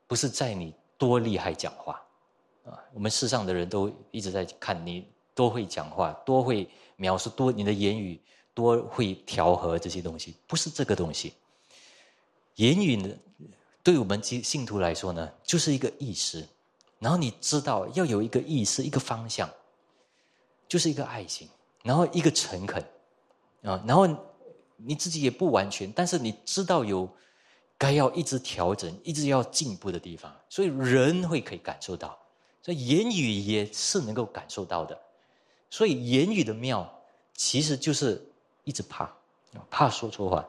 [0.06, 2.00] 不是在你多厉害讲话
[2.64, 6.70] 啊，我们世上的人都一直在看你多会讲话，多会。
[6.96, 8.20] 描述多你的言语
[8.54, 11.34] 多会调和这些东西，不是这个东西。
[12.56, 13.08] 言语呢，
[13.82, 16.46] 对我们基信徒来说呢，就是一个意识。
[16.98, 19.50] 然后你知道要有一个意识，一个方向，
[20.68, 21.48] 就是一个爱心，
[21.82, 22.80] 然后一个诚恳
[23.62, 24.06] 啊，然后
[24.76, 27.08] 你自己也不完全，但是你知道有
[27.76, 32.16] 该要一直调整、一直要进步的地方，所以人会可以感受到，
[32.62, 34.96] 所以言语也是能够感受到的。
[35.68, 36.88] 所以言语的妙，
[37.34, 38.24] 其实就是
[38.62, 39.12] 一直怕，
[39.68, 40.48] 怕说错话，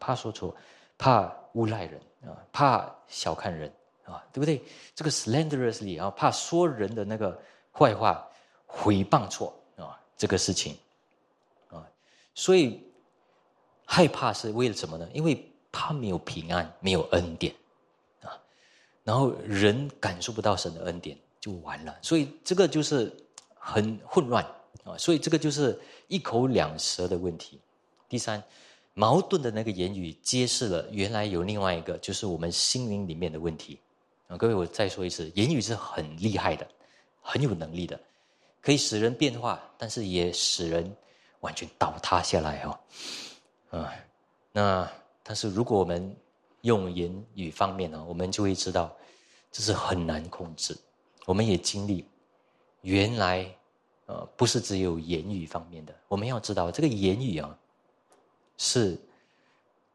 [0.00, 0.52] 怕说错，
[0.98, 3.72] 怕诬赖人啊，怕小看人。
[4.04, 4.60] 啊，对不对？
[4.96, 7.40] 这个 slanderously 啊，怕说人的那个
[7.72, 8.28] 坏话，
[8.66, 10.76] 毁谤错啊，这个事情
[11.70, 11.86] 啊，
[12.34, 12.82] 所以
[13.86, 15.08] 害怕是为了什么呢？
[15.14, 17.54] 因为怕没有平安，没有恩典
[18.22, 18.36] 啊，
[19.04, 21.96] 然后人感受不到神的恩典，就完了。
[22.02, 23.10] 所以这个就是
[23.54, 24.44] 很混乱
[24.82, 27.60] 啊，所以这个就是一口两舌的问题。
[28.08, 28.42] 第三，
[28.94, 33.78] 矛盾的那个言语揭示了原来有另外一个，就是我们心灵里面的问题。
[34.28, 36.66] 啊各位，我再说一次，言语是很厉害的，
[37.20, 37.98] 很有能力的，
[38.60, 40.94] 可以使人变化，但是也使人
[41.40, 42.78] 完全倒塌下来哦。
[43.70, 43.92] 啊，
[44.52, 44.90] 那
[45.22, 46.14] 但是如果我们
[46.62, 48.94] 用言语方面呢，我们就会知道
[49.50, 50.76] 这是很难控制。
[51.24, 52.04] 我们也经历，
[52.82, 53.46] 原来
[54.06, 57.58] 呃不是只有言语方面的，我们要知道这个言语啊
[58.62, 58.96] 是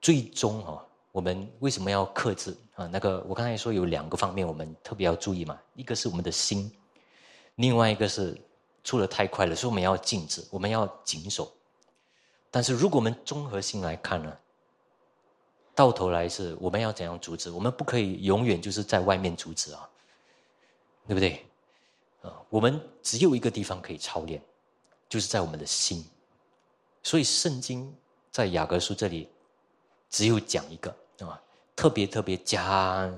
[0.01, 0.84] 最终哦。
[1.13, 2.86] 我们为什么要克制啊？
[2.88, 5.57] 那个我刚才说有两个方面，我们特别要注意嘛。
[5.74, 6.70] 一个是我们的心，
[7.55, 8.39] 另外一个是
[8.84, 11.49] 出的太快了，所以我们要静止，我们要谨守。
[12.51, 14.38] 但是如果我们综合性来看呢，
[15.74, 17.49] 到头来是我们要怎样阻止？
[17.49, 19.89] 我们不可以永远就是在外面阻止啊，
[21.07, 21.43] 对不对？
[22.22, 24.39] 啊，我们只有一个地方可以操练，
[25.09, 26.05] 就是在我们的心。
[27.01, 27.91] 所以圣经
[28.38, 29.28] 在雅各书这里
[30.12, 30.96] 只有讲一个。
[31.26, 31.42] 啊，
[31.76, 33.12] 特别特别讲，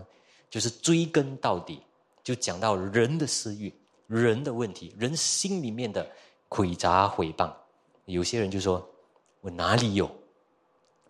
[0.50, 1.82] 就是追根到底，
[2.24, 3.70] 就讲到人的私欲、
[4.08, 6.10] 人的问题、人心里面的
[6.48, 7.52] 诡诈毁谤。
[8.06, 8.90] 有些人就说
[9.42, 10.10] ：“我哪里有？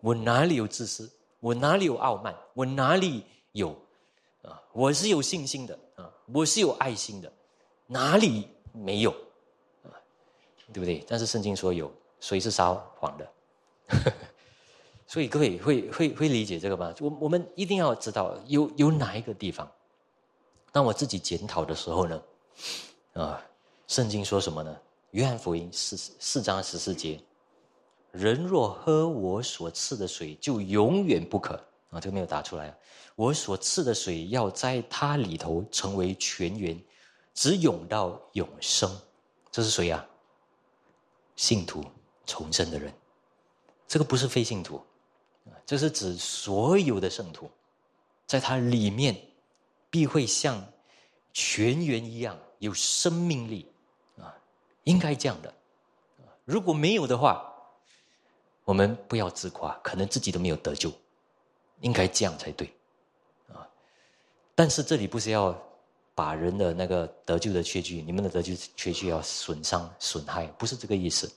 [0.00, 1.08] 我哪里有自私？
[1.38, 2.34] 我哪里有傲慢？
[2.52, 3.70] 我哪里有？
[4.42, 7.32] 啊，我是有信心的啊，我是有爱心的，
[7.86, 9.12] 哪里没有？
[9.84, 9.94] 啊，
[10.72, 11.04] 对不对？
[11.06, 11.88] 但是圣经说有，
[12.18, 13.24] 谁是撒谎的？”
[15.06, 16.94] 所以各位会会会理解这个吗？
[17.00, 19.70] 我我们一定要知道有有哪一个地方。
[20.72, 22.22] 当我自己检讨的时候呢，
[23.14, 23.42] 啊，
[23.88, 24.76] 圣经说什么呢？
[25.10, 27.20] 约翰福音四四章十四节：
[28.12, 31.60] 人若喝我所赐的水，就永远不渴。
[31.90, 32.72] 啊，这个没有打出来。
[33.16, 36.80] 我所赐的水要在它里头成为泉源，
[37.34, 38.88] 直涌到永生。
[39.50, 40.06] 这是谁呀？
[41.34, 41.84] 信徒
[42.24, 42.94] 重生的人。
[43.90, 44.80] 这个不是非信徒。
[45.66, 47.50] 这是指所有的圣徒，
[48.24, 49.20] 在它里面
[49.90, 50.64] 必会像
[51.32, 53.66] 泉源一样有生命力
[54.16, 54.32] 啊，
[54.84, 55.52] 应该这样的。
[56.44, 57.52] 如果没有的话，
[58.64, 60.92] 我们不要自夸，可能自己都没有得救，
[61.80, 62.72] 应该这样才对
[63.48, 63.66] 啊。
[64.54, 65.56] 但是这里不是要
[66.14, 71.28] 把人的那个得救的缺据，你们的得救缺据要损伤损害，不是这个意思。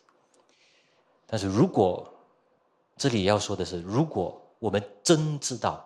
[1.25, 2.07] 但是如果
[3.03, 5.85] 这里要说的是，如果我们真知道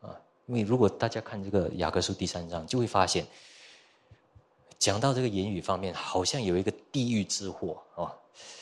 [0.00, 3.26] 啊，因为如果大家看这个雅各书第三章，就会发现，
[4.78, 8.10] 讲到这个言语方面，好像有一个地狱之祸啊，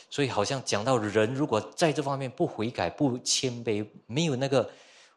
[0.09, 4.69] 所以好像讲到人如果在这方面不悔改、不谦卑，没有那个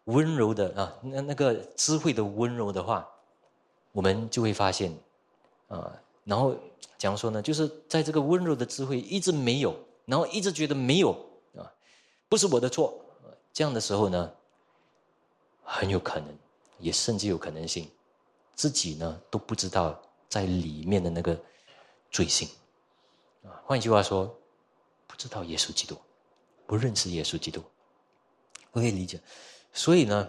[0.04, 3.04] 温柔的啊，那那个智慧的温柔的话，
[3.90, 4.96] 我们就会发现
[5.66, 6.54] 啊，然后
[6.96, 9.74] 讲说呢，就是在这个温柔的智慧一直没有，
[10.04, 11.20] 然后一直觉得没有。
[12.28, 12.98] 不是我的错，
[13.52, 14.32] 这样的时候呢，
[15.62, 16.36] 很有可能，
[16.78, 17.90] 也甚至有可能性，
[18.54, 21.38] 自己呢都不知道在里面的那个
[22.10, 22.48] 罪性，
[23.44, 24.26] 啊，换句话说，
[25.06, 25.96] 不知道耶稣基督，
[26.66, 27.62] 不认识耶稣基督，
[28.72, 29.20] 可以理解。
[29.72, 30.28] 所以呢，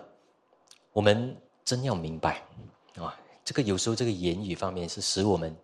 [0.94, 1.36] 我们
[1.66, 2.46] 真要明白
[2.96, 5.56] 啊，这个有时候这个言语方面是使我们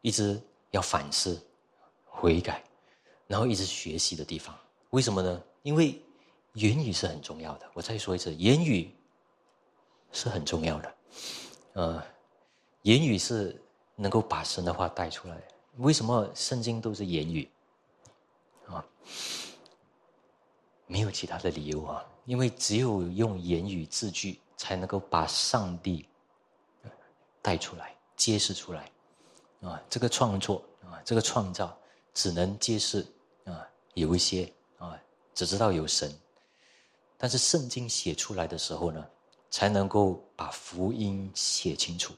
[0.00, 1.44] 一直要反思、
[2.04, 2.62] 悔改，
[3.26, 4.56] 然后一直学习的地方。
[4.90, 5.42] 为什么呢？
[5.62, 6.00] 因为
[6.54, 8.92] 言语是很重要的，我再说一次，言语
[10.10, 10.94] 是很重要的。
[11.74, 12.02] 呃，
[12.82, 13.60] 言语是
[13.94, 15.40] 能够把神的话带出来。
[15.78, 17.48] 为什么圣经都是言语？
[18.66, 18.84] 啊，
[20.86, 26.04] 没有其他的理由啊，因为只有用言语字句，才能够把上帝
[27.40, 28.90] 带出来、揭示出来。
[29.62, 31.74] 啊，这个创作啊，这个创造，
[32.12, 33.06] 只能揭示
[33.44, 34.52] 啊，有一些。
[35.34, 36.12] 只知道有神，
[37.16, 39.06] 但是圣经写出来的时候呢，
[39.50, 42.14] 才能够把福音写清楚，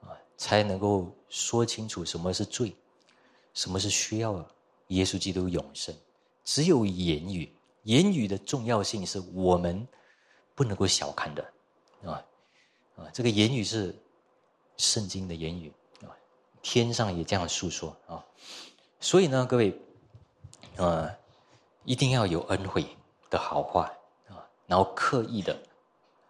[0.00, 2.74] 啊，才能够说清楚什么是罪，
[3.54, 4.46] 什么是需要
[4.88, 5.94] 耶稣基督永生。
[6.44, 9.86] 只有言语，言语的重要性是我们
[10.54, 11.52] 不能够小看的，
[12.04, 12.24] 啊
[12.96, 13.94] 啊，这个言语是
[14.76, 15.72] 圣经的言语
[16.02, 16.08] 啊，
[16.62, 18.24] 天上也这样诉说啊，
[19.00, 19.78] 所以呢，各位，
[20.76, 21.14] 啊，
[21.88, 22.84] 一定要有恩惠
[23.30, 23.90] 的好话
[24.28, 25.56] 啊，然后刻意的、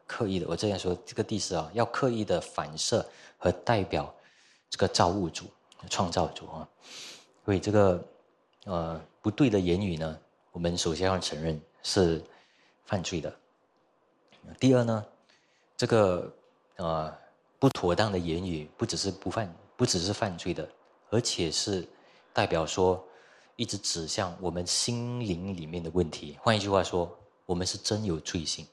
[0.07, 3.05] 刻意的，我这样说，这个第四啊，要刻意的反射
[3.37, 4.15] 和代表
[4.71, 5.47] 这个造物主、
[5.91, 6.69] 创造主啊，
[7.45, 8.05] 所以这个
[8.65, 9.01] 呃。
[9.21, 10.19] 不对的言语呢，
[10.53, 12.23] 我们首先要承认是
[12.87, 13.31] 犯罪的。
[14.59, 15.05] 第二呢，
[15.77, 16.33] 这个
[16.77, 17.15] 呃
[17.59, 20.67] 不妥当的言语不只是不犯，不只是犯罪的，
[21.11, 21.87] 而且是
[22.33, 23.05] 代表说
[23.59, 26.39] 一直指向我们心灵里面的问题。
[26.41, 28.65] 换一句话说，我们是真有罪性。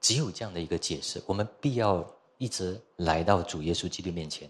[0.00, 4.48] 只有这样的一个解释，我们必要一直来到主耶稣基督面前，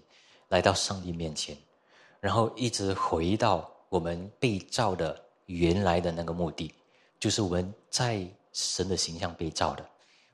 [0.50, 1.57] 来到上帝面前，
[2.20, 3.68] 然后一直回到。
[3.88, 6.74] 我们被造的原来的那个目的，
[7.20, 9.88] 就是我们在神的形象被造的，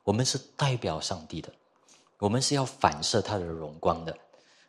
[0.04, 1.52] 我们是代表上帝的，
[2.18, 4.18] 我们是要反射他的荣光的。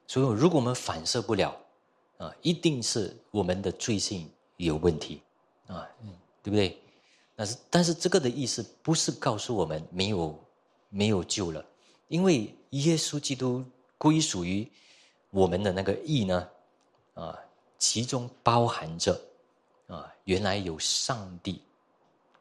[0.06, 1.56] 所以，如果我们反射不了，
[2.18, 4.30] 啊，一定是我们的罪性
[4.66, 5.22] 有问题，
[5.68, 5.88] 啊，
[6.42, 6.80] 对不对？
[7.36, 10.40] 但是，但是这个的意思不是告诉我们没有
[10.90, 11.64] 没有救了，
[12.08, 13.64] 因为耶稣基督
[13.98, 14.70] 归属于
[15.30, 16.50] 我们的那个义呢，
[17.14, 17.40] 啊。
[17.80, 19.20] 其中包含着，
[19.88, 21.62] 啊，原来有上帝，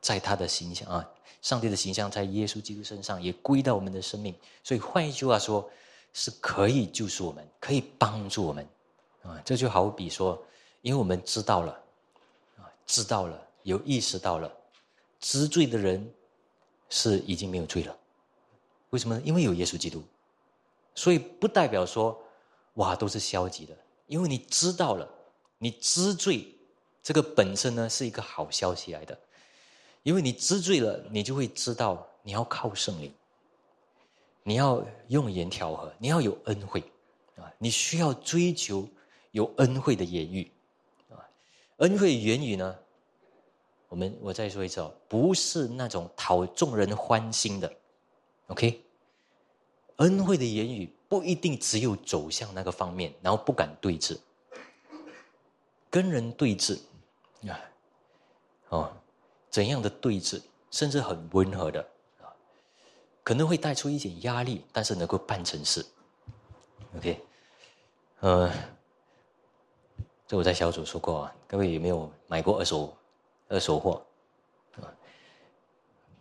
[0.01, 1.11] 在他的形象啊，
[1.41, 5.69] 上帝的形象在耶稣基督身上也归到我们的生命，所以换一句话说，
[6.13, 8.65] 是可以救赎我们，可以帮助我们，
[9.25, 10.41] 啊，这就好比说，
[10.81, 11.77] 因为我们知道了，
[12.87, 14.53] 知道了，有意识到了，
[15.21, 16.13] 知罪的人
[16.89, 17.97] 是已经没有罪了，
[18.91, 19.23] 为什么呢？
[19.25, 20.03] 因为有耶稣基督，
[20.95, 22.21] 所以不代表说，
[22.75, 23.77] 哇，都是消极的，
[24.07, 25.09] 因为你知道了。
[25.59, 26.53] 你知罪，
[27.05, 29.17] 这个本身呢是一个好消息来的，
[30.03, 33.15] 因为你知罪了，你就会知道你要靠圣灵，
[34.43, 36.83] 你要用言调和，你要有恩惠。
[37.37, 38.87] 啊，你需要追求
[39.31, 40.51] 有恩惠的言语，
[41.79, 42.79] 恩惠言语呢，
[43.89, 47.73] 我们我再说一次哦，不是那种讨众人欢心的
[48.49, 48.85] ，OK，
[49.97, 54.19] 恩惠的言语不一定只有走向那个方面，然后不敢对峙。
[55.91, 56.79] 跟人对峙，
[57.47, 57.61] 啊，
[58.71, 58.93] 哦，
[59.51, 61.87] 怎样的对峙，甚至很温和的
[62.23, 62.33] 啊，
[63.23, 65.85] 可能会带出一点压力，但是能够办成事。
[66.97, 67.21] OK，
[68.21, 68.51] 呃，
[70.37, 72.97] 我在小组说过，各位有没有买过二手
[73.49, 74.03] 二手货
[74.77, 74.89] 啊？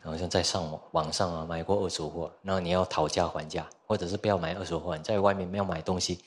[0.03, 6.20] 好像在上网网上啊买过二手货，那你要讨价还价，或者是不要买二手货，你在外面要买东西，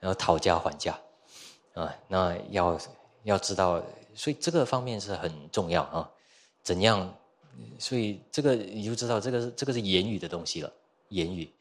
[0.00, 0.98] 然后讨价还价。
[1.74, 2.78] 啊，那要
[3.24, 3.82] 要知道，
[4.14, 6.10] 所以这个方面是很重要啊。
[6.62, 7.14] 怎样？
[7.78, 10.72] 所以这个你就知道，这个是这个是言语的东西了。
[11.08, 11.52] 言语，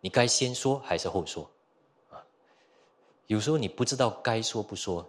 [0.00, 1.50] 你该先说还是后说？
[2.10, 2.22] 啊，
[3.26, 5.04] 有时候你不知道该说不说，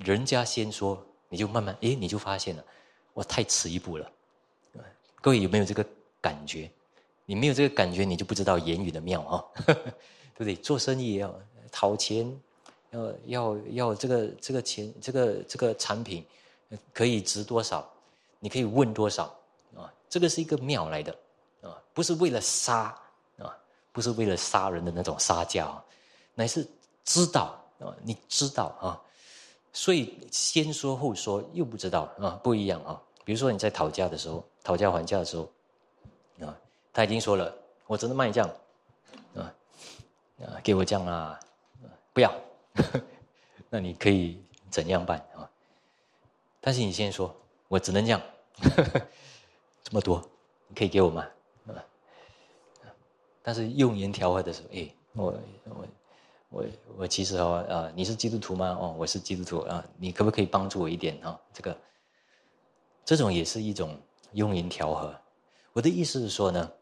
[0.00, 2.64] 人家先说，你就慢慢诶，你就发现了，
[3.12, 4.10] 我太迟一步了。
[5.20, 5.84] 各位有没有这个
[6.20, 6.70] 感觉？
[7.24, 10.54] 你没有这个感觉，你就不知道言语的妙啊， 对不对？
[10.56, 11.34] 做生意也要
[11.70, 12.40] 讨钱。
[12.92, 16.26] 要要要这个这个钱这个这个产品
[16.92, 17.90] 可以值多少？
[18.38, 19.24] 你可以问多少
[19.74, 19.90] 啊？
[20.10, 21.16] 这个是一个妙来的
[21.62, 22.94] 啊，不是为了杀
[23.38, 23.56] 啊，
[23.92, 25.82] 不是为了杀人的那种杀价，
[26.34, 26.68] 乃是
[27.02, 29.00] 知道啊，你知道啊，
[29.72, 33.00] 所以先说后说又不知道啊，不一样啊。
[33.24, 35.48] 比如说你在讨价的时候，讨价还价的时候
[36.40, 36.56] 啊，
[36.92, 37.54] 他已经说了，
[37.86, 38.50] 我只能卖这样
[39.34, 39.54] 啊
[40.40, 41.38] 啊，给我这样啊，
[42.12, 42.32] 不要。
[43.70, 45.48] 那你可以怎样办啊？
[46.60, 47.34] 但是你先说，
[47.68, 48.20] 我只能这样，
[49.82, 50.22] 这么多，
[50.68, 51.26] 你可以给我吗？
[51.68, 51.74] 啊？
[53.42, 55.86] 但是用言调和的时候，哎，我我
[56.52, 56.64] 我
[56.98, 58.76] 我其实哦啊，你是基督徒吗？
[58.78, 61.40] 哦，我是基督徒啊，你可不可以帮助我一点啊？
[61.52, 61.76] 这个，
[63.04, 63.98] 这种也是一种
[64.32, 65.12] 用言调和。
[65.72, 66.72] 我的意思是说呢，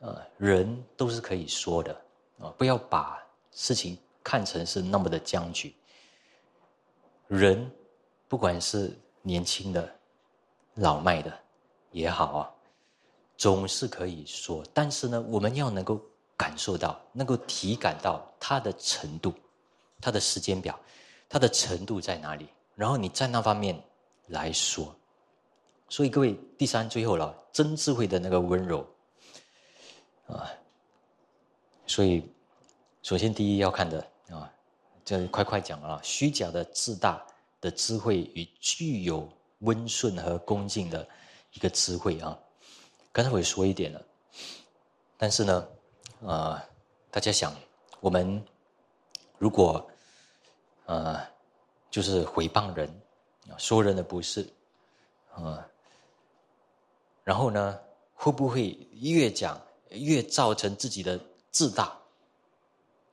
[0.00, 1.92] 呃，人都是可以说的
[2.40, 3.18] 啊，不要把
[3.52, 3.96] 事情。
[4.26, 5.72] 看成是那么的僵局。
[7.28, 7.70] 人，
[8.26, 8.90] 不管是
[9.22, 9.88] 年轻的、
[10.74, 11.32] 老迈的
[11.92, 12.50] 也好啊，
[13.36, 14.64] 总是可以说。
[14.74, 16.00] 但是呢，我们要能够
[16.36, 19.32] 感受到，能够体感到它的程度、
[20.00, 20.78] 它的时间表、
[21.28, 23.80] 它的程度在哪里，然后你在那方面
[24.26, 24.94] 来说。
[25.88, 28.86] 所以各位，第三最后了，真智慧的那个温柔。
[30.26, 30.50] 啊，
[31.86, 32.28] 所以
[33.02, 34.52] 首先第一要看的啊，
[35.04, 37.24] 这快快讲了，虚假的自大
[37.60, 39.28] 的智慧与具有
[39.60, 41.08] 温顺和恭敬的
[41.52, 42.36] 一个智慧啊，
[43.12, 44.02] 刚才我也说一点了，
[45.16, 45.68] 但是呢，
[46.24, 46.64] 啊，
[47.10, 47.54] 大家想，
[48.00, 48.42] 我们
[49.38, 49.86] 如果
[50.86, 51.20] 呃，
[51.90, 52.88] 就是诽谤人，
[53.58, 54.48] 说人的不是，
[55.34, 55.66] 啊。
[57.22, 57.78] 然后呢，
[58.14, 59.60] 会不会越讲
[59.90, 61.96] 越造成自己的自大？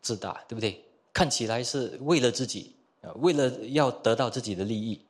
[0.01, 0.83] 自大对不对？
[1.11, 2.75] 看起来是为了自己，
[3.15, 5.05] 为了要得到自己的利益，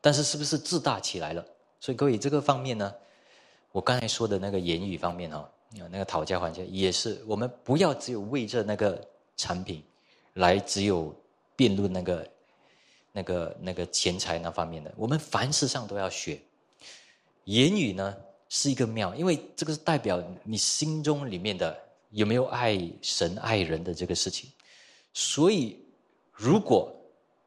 [0.00, 1.44] 但是是不是自大起来了？
[1.80, 2.94] 所以各位这个方面呢，
[3.72, 5.30] 我刚才说的那个言语方面
[5.72, 9.02] 有，那个讨价还价也是，我们不要只有为着那个
[9.36, 9.82] 产品
[10.34, 11.14] 来只有
[11.54, 12.30] 辩论那个
[13.12, 16.40] 那个那个钱财那方面的，我们凡事上都要学
[17.44, 18.16] 言语呢。
[18.48, 21.76] 是一个庙，因为这个是代表你心中里面的
[22.10, 24.48] 有没有爱神爱人的这个事情。
[25.12, 25.76] 所以，
[26.32, 26.94] 如果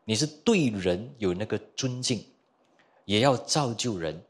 [0.03, 2.21] 你是对人有那个尊敬，
[3.05, 4.21] 也要造就人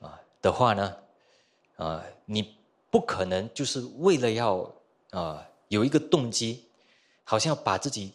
[0.00, 0.96] 啊的话呢，
[1.76, 2.56] 啊，你
[2.90, 4.74] 不可能就是为了要
[5.10, 6.64] 啊有一个动机，
[7.24, 8.12] 好像要把自己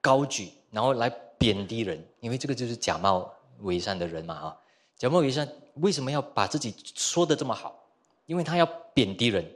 [0.00, 1.08] 高举，然后来
[1.38, 4.56] 贬低人，因为这个就是假冒伪善的人嘛啊。
[4.96, 7.78] 假冒伪善为什么要把自己说的这么好？
[8.24, 9.48] 因为他要贬低人，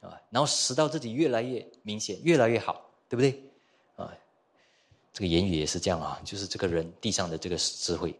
[0.00, 3.42] 啊，然后使到自己越来越明显，越来越好，对不对？
[3.96, 4.12] 啊，
[5.12, 8.14] 这个言语也是这样啊，就是这个人地上的这个智慧，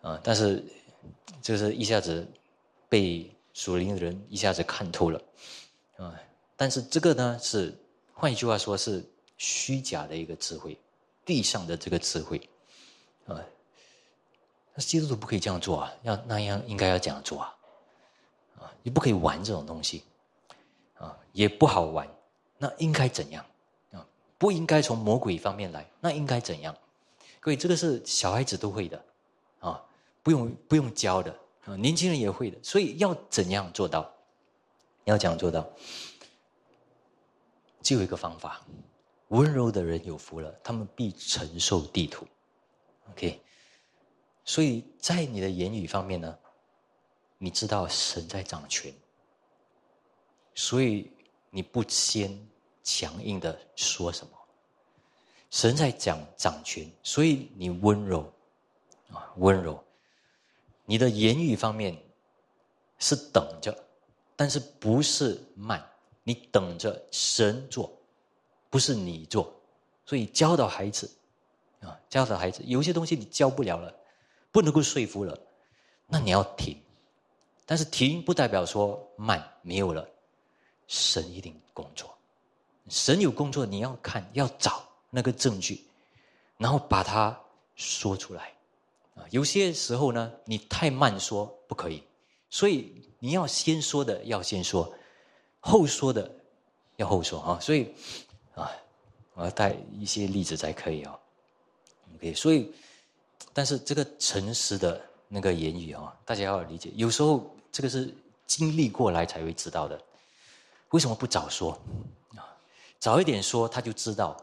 [0.00, 0.64] 啊，但是
[1.40, 2.26] 就是一下子
[2.88, 5.22] 被属灵的人一下子看透了，
[5.98, 6.18] 啊，
[6.56, 7.78] 但是这个呢是
[8.14, 9.04] 换一句话说是
[9.36, 10.80] 虚假的一个智慧，
[11.26, 12.40] 地上的这个智慧，
[13.26, 13.38] 啊。
[14.72, 15.92] 那基督徒不可以这样做啊！
[16.04, 17.54] 要那样应该要这样做啊！
[18.60, 20.04] 啊，你不可以玩这种东西，
[20.96, 22.08] 啊，也不好玩。
[22.56, 23.44] 那应该怎样？
[23.92, 24.06] 啊，
[24.38, 25.86] 不应该从魔鬼方面来。
[26.00, 26.74] 那应该怎样？
[27.40, 29.04] 各位，这个是小孩子都会的，
[29.58, 29.84] 啊，
[30.22, 31.36] 不用不用教的
[31.76, 32.58] 年轻人也会的。
[32.62, 34.12] 所以要怎样做到？
[35.04, 35.68] 要怎样做到？
[37.82, 38.60] 只有一个方法：
[39.28, 42.26] 温柔的人有福了，他们必承受地土。
[43.10, 43.40] OK。
[44.44, 46.38] 所以在你的言语方面呢，
[47.38, 48.92] 你知道神在掌权，
[50.54, 51.10] 所以
[51.50, 52.36] 你不先
[52.82, 54.32] 强硬的说什么。
[55.50, 58.32] 神在讲掌权，所以你温柔
[59.12, 59.82] 啊，温柔。
[60.90, 61.96] 你的言语方面
[62.98, 63.72] 是等着，
[64.34, 65.80] 但是不是慢，
[66.24, 67.96] 你等着神做，
[68.68, 69.54] 不是你做。
[70.04, 71.08] 所以教导孩子
[71.78, 73.94] 啊，教导孩子，有些东西你教不了了。
[74.50, 75.38] 不能够说服了，
[76.08, 76.76] 那你要停，
[77.64, 80.04] 但是停不代表说慢没有了，
[80.88, 82.12] 神一定工作，
[82.88, 85.84] 神有工作，你要看要找那个证据，
[86.56, 87.40] 然后把它
[87.76, 88.52] 说出来，
[89.30, 92.02] 有些时候呢，你太慢说不可以，
[92.48, 94.92] 所以你要先说的要先说，
[95.60, 96.30] 后说的
[96.96, 97.94] 要后说啊，所以
[98.54, 98.70] 啊，
[99.34, 101.18] 我要带一些例子才可以哦
[102.16, 102.72] ，OK，所以。
[103.52, 106.92] 但是这个诚实的那个言语啊，大家要理解。
[106.94, 108.14] 有时候这个是
[108.46, 110.00] 经历过来才会知道的。
[110.90, 111.72] 为什么不早说
[112.36, 112.46] 啊？
[113.00, 114.36] 早一点说，他就知道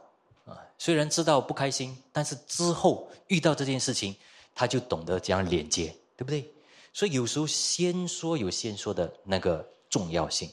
[0.45, 0.59] 啊。
[0.77, 4.13] 虽然知道不开心，但是之后遇到这件事情，
[4.57, 6.51] 他就懂得怎样连接，对不对？
[6.91, 10.49] 所以有时候先说有先说的那个重要性，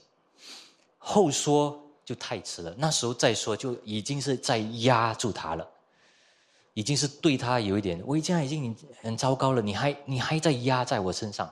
[0.99, 2.75] 后说就太迟了。
[2.77, 5.67] 那时候再说，就已经是在压住他了。
[6.75, 11.51] 已经是对他有一点，我现在已经很糟糕了，你还你还在压在我身上，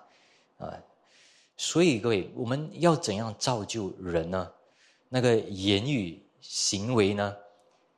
[0.59, 0.77] 啊，
[1.57, 4.53] 所以各位，我们要怎样造就人呢？
[5.09, 7.35] 那个言语行为呢，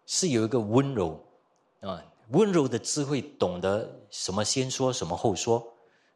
[0.07, 1.19] 是有一个温柔
[1.81, 5.63] 啊，温柔的智慧，懂得什么先说，什么后说，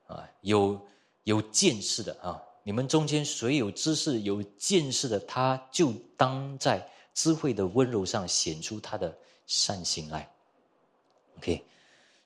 [0.06, 0.80] 啊，有
[1.24, 10.30] 有见识的啊，你们中间谁有知识、有见识的，他就当在智慧的温柔上显出他的善行来。
[11.38, 11.62] OK，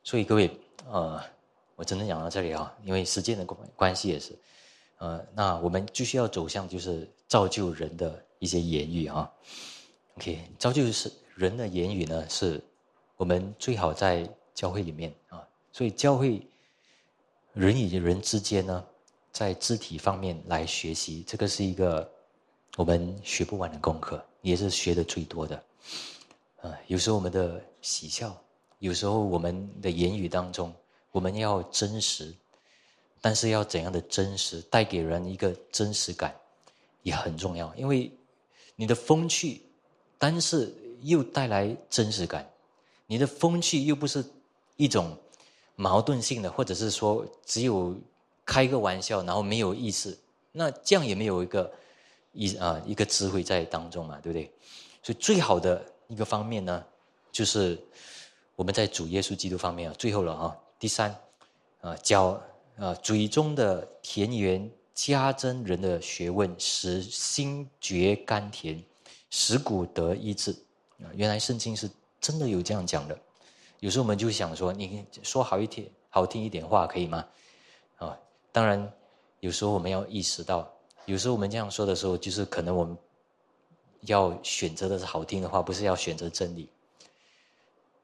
[0.04, 0.50] 所以各位，
[0.90, 1.20] 呃，
[1.74, 4.38] 我只能讲到这里啊，因为时间的关关系也是，
[4.98, 9.30] 呃，那我们继续要走向就是造就人的一些言语啊。
[10.16, 12.62] OK，造就是人的言语呢，是
[13.22, 16.44] 我们最好在教会里面啊，所以教会
[17.52, 18.84] 人与人之间呢，
[19.30, 22.10] 在肢体方面来学习，这个是一个
[22.76, 25.62] 我们学不完的功课，也是学的最多的。
[26.62, 28.36] 啊，有时候我们的喜笑。
[28.80, 30.74] 有时候我们的言语当中，
[31.12, 32.34] 我们要真实，
[33.20, 36.34] 但是要怎样的真实，带给人一个真实感，
[37.04, 37.72] 也很重要。
[37.76, 38.10] 因为
[38.74, 39.62] 你的风趣，
[40.18, 42.44] 但是又带来真实感。
[43.12, 44.24] 你的风趣又不是
[44.76, 45.14] 一种
[45.76, 47.94] 矛盾性的，或者是说只有
[48.42, 50.18] 开个玩笑，然后没有意思，
[50.50, 51.70] 那这样也没有一个
[52.32, 54.50] 一啊一个智慧在当中嘛，对不对？
[55.02, 56.82] 所以最好的一个方面呢，
[57.30, 57.78] 就是
[58.56, 61.14] 我们在主耶稣基督方面啊，最后了啊，第三
[61.82, 62.42] 啊教
[62.78, 64.70] 啊嘴中的田园。
[64.94, 68.84] 加增人的学问，使心觉甘甜，
[69.30, 70.52] 使骨得医治。
[71.02, 71.90] 啊，原来圣经是
[72.22, 73.18] 真的有这样讲的。
[73.80, 77.26] 有时候我们就想说，你说好一点、好听一点话可以吗？
[77.96, 78.18] 啊，
[78.50, 78.90] 当然，
[79.40, 80.72] 有时候我们要意识到，
[81.04, 82.96] 有时候我们这样说的时候，就是可能我们
[84.02, 86.68] 要选择的是好听的话，不是要选择真理。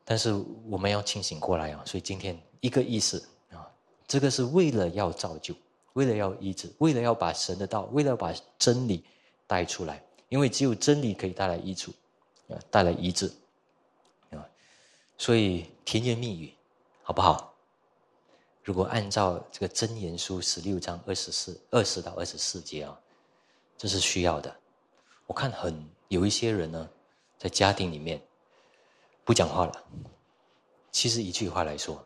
[0.04, 0.34] 但是
[0.68, 1.82] 我们要清醒过来啊！
[1.86, 3.70] 所以今天一个意思啊，
[4.06, 5.54] 这个是为了要造就。
[5.94, 9.04] 为了要医治，为了要把神的道，为了把真理
[9.48, 11.92] 带出来，因为只有真理可以带来益处，
[12.48, 13.28] 啊，带来医治，
[15.18, 16.54] 所以甜言蜜语，
[17.02, 17.52] 好不好？
[18.62, 22.98] 如果按照这个真言书十六章二十四二十到二十四节啊，
[23.76, 24.54] 这是需要的。
[25.26, 26.88] 我看很有一些人呢，
[27.36, 28.22] 在家庭里面
[29.24, 29.84] 不讲话了，
[30.92, 32.02] 其实一句话来说，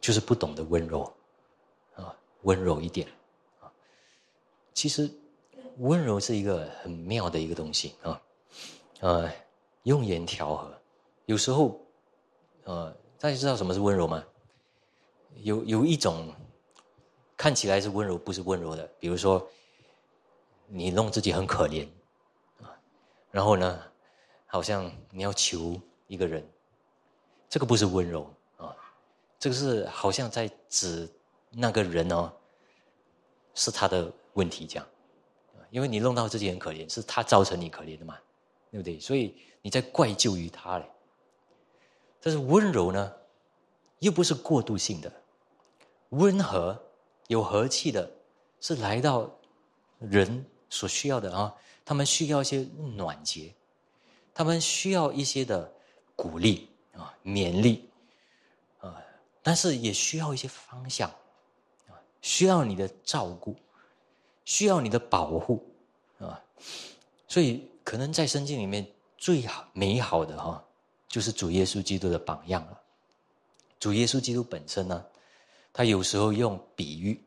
[0.00, 1.02] 就是不懂得温柔
[1.94, 2.14] 啊。
[2.42, 3.06] 温柔一点，
[3.60, 3.70] 啊，
[4.72, 5.10] 其实
[5.76, 8.22] 温柔是一个很妙的一个东西啊，
[9.00, 9.30] 呃，
[9.82, 10.79] 用言调和，
[11.30, 11.80] 有时候，
[12.64, 14.24] 呃，大家知道什么是温柔吗？
[15.36, 16.34] 有有一种
[17.36, 19.48] 看起来是温柔，不是温柔的，比如说
[20.66, 21.86] 你弄自己很可怜，
[22.60, 22.74] 啊，
[23.30, 23.80] 然后呢，
[24.44, 26.44] 好像你要求一个人，
[27.48, 28.74] 这个不是温柔啊，
[29.38, 31.08] 这个是好像在指。
[31.52, 32.32] 那个人哦，
[33.54, 34.86] 是他的问题，这样，
[35.70, 38.16] 因为你弄到自己很可怜，是他造成你可怜的嘛，
[38.72, 38.98] 对不对？
[38.98, 40.90] 所以你在怪咎于他嘞。
[42.20, 43.12] 但是温柔呢，
[44.00, 45.12] 又不是过渡性的，
[46.10, 46.80] 温和
[47.28, 48.10] 有和气的，
[48.60, 49.30] 是来到
[49.98, 51.54] 人所需要的啊。
[51.84, 53.52] 他们需要一些暖结，
[54.32, 55.72] 他们需要一些的
[56.14, 57.90] 鼓励啊、勉励
[58.78, 59.02] 啊，
[59.42, 61.10] 但是也需要一些方向
[61.88, 61.98] 啊。
[62.22, 63.56] 需要你的照顾，
[64.44, 65.66] 需要你的保护，
[66.18, 66.40] 啊，
[67.26, 70.62] 所以可能在圣经里面最好美好的哈，
[71.10, 72.80] 就是主耶稣基督的榜样了。
[73.78, 75.04] 主耶稣基督本身呢，
[75.72, 77.20] 他有时候用比喻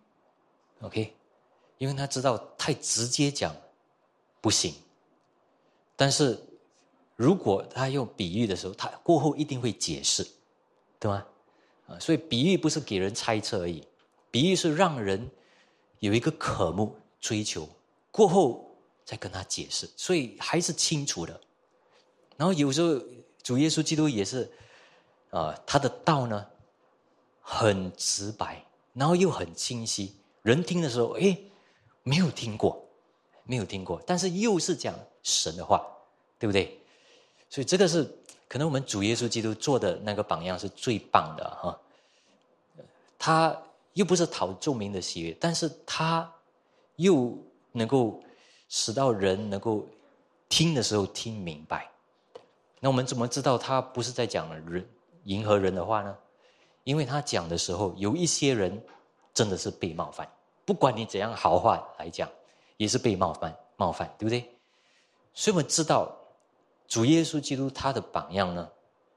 [0.82, 1.14] ，OK，
[1.78, 3.56] 因为他知道太直接讲
[4.40, 4.74] 不行，
[5.96, 6.42] 但是
[7.16, 10.26] 如果他用比喻的时候，他过后一定会解释，
[11.00, 11.26] 对吗？
[11.88, 13.86] 啊，所以比喻不是给人猜测而已。
[14.32, 15.30] 比喻是让人
[16.00, 17.68] 有一个渴慕追求，
[18.12, 21.42] 过后再跟他解释，所以还是清楚的。
[22.38, 23.00] 然后有时候
[23.44, 24.52] 主耶稣基督也是，
[25.30, 26.48] 啊，他的道呢
[27.42, 31.38] 很直白，然后又很清晰，人听的时候，哎，
[32.02, 32.84] 没有听过，
[33.44, 35.86] 没有听过，但是又是讲神的话，
[36.40, 36.80] 对不对？
[37.50, 38.04] 所以这个是
[38.48, 41.80] 可能我们主耶稣基督做的那个榜样是最棒的哈，
[43.20, 43.56] 他。
[43.94, 46.28] 又不是讨众民的喜悦，但是他
[46.96, 47.38] 又
[47.74, 48.20] 能够
[48.68, 49.88] 使到人能够
[50.50, 51.88] 听的时候听明白。
[52.84, 54.86] 那我们怎么知道他不是在讲人
[55.24, 56.14] 迎合人的话呢？
[56.84, 58.84] 因为他讲的时候，有一些人
[59.34, 60.28] 真的是被冒犯，
[60.66, 62.30] 不管你怎样好话来讲，
[62.76, 64.54] 也是被冒犯，冒犯，对不对？
[65.34, 66.14] 所以我们知道
[66.86, 68.70] 主耶稣基督他的榜样呢，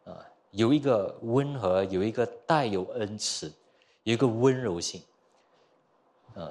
[0.05, 0.17] 啊，
[0.53, 3.53] 有一个温和，有一个带有恩慈。
[4.05, 5.03] 有一个温柔性，
[6.37, 6.49] 啊，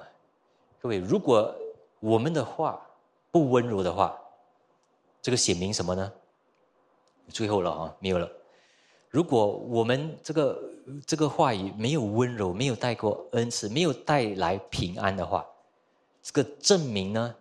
[0.82, 1.56] 各位，如果
[2.02, 2.86] 我们的话
[3.32, 4.14] 不温柔的话，
[5.22, 6.12] 这个显明什么呢？
[7.30, 8.32] 最后了啊，没有了。
[9.10, 10.62] 如果我们这个
[11.06, 15.46] 这个话语没有温柔，没有带过恩赐，没有带来平安的话，
[16.22, 17.36] 这个证明呢，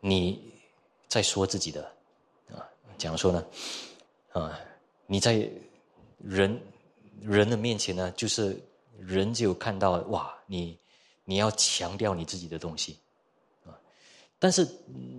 [0.00, 0.52] 你
[1.08, 1.82] 在说自己的
[2.50, 2.60] 啊，
[2.98, 3.46] 怎样说呢？
[4.32, 4.58] 啊，
[5.06, 5.48] 你在
[6.18, 6.60] 人。
[7.24, 8.60] 人的面前呢，就是
[8.98, 10.76] 人就看到哇，你
[11.24, 12.98] 你要强调你自己的东西
[13.64, 13.78] 啊，
[14.40, 14.66] 但是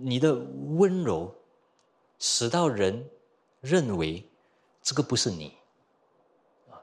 [0.02, 1.34] 你的温柔
[2.26, 3.06] 使到人
[3.60, 4.26] 认为
[4.80, 5.54] 这个不是你
[6.70, 6.80] 啊，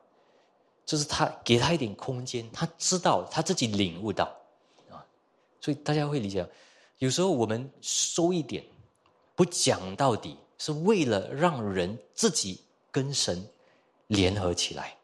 [0.86, 4.26] 就是他给他一点空间，他知道他自己领悟到
[4.92, 5.04] 啊，
[5.60, 6.48] 所以大家会理解，
[7.00, 8.64] 有时候我们收一点
[9.34, 13.44] 不讲到底，是为了让人自己跟神
[14.08, 14.96] 联合起来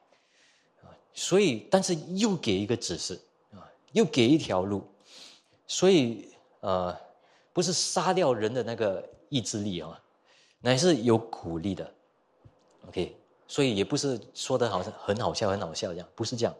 [0.83, 0.93] 啊。
[1.15, 3.19] 所以，但是又给一个指示
[3.53, 4.87] 啊，又给一条路，
[5.65, 6.95] 所以呃，
[7.51, 9.99] 不是杀掉人的那个意志力啊，
[10.61, 11.93] 乃是有鼓励的。
[12.87, 13.15] OK，
[13.47, 16.55] 所以也不是说的好像很好笑、很好笑这样，不是这样。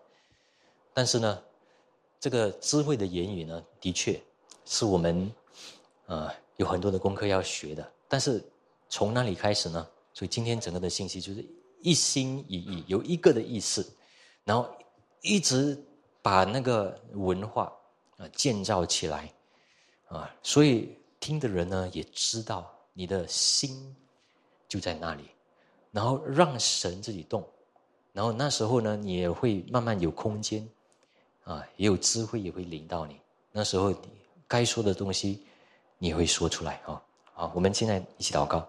[0.94, 1.44] 但是呢，
[2.19, 4.22] 这个智慧的言语呢，的确
[4.65, 5.32] 是我们
[6.07, 7.91] 呃有很多的功课要学的。
[8.07, 8.44] 但是
[8.90, 9.88] 从哪里开始呢？
[10.14, 11.45] 所以今天整个的信息就是
[11.82, 13.88] 一心一意，有一个的意思，
[14.44, 14.68] 然后
[15.22, 15.78] 一直
[16.22, 17.72] 把那个文化
[18.18, 19.32] 啊建造起来
[20.07, 23.95] 啊，所以听的人呢也知道你的心
[24.68, 25.26] 就在那里，
[25.91, 27.48] 然后让神自己动，
[28.11, 30.68] 然后那时候呢你也会慢慢有空间
[31.44, 33.22] 啊，也有智慧也会领到你，
[33.52, 34.10] 那时候你
[34.48, 35.45] 该说的东西
[35.99, 36.99] 你会说出来啊。
[37.34, 38.68] 好，我们现在一起祷告。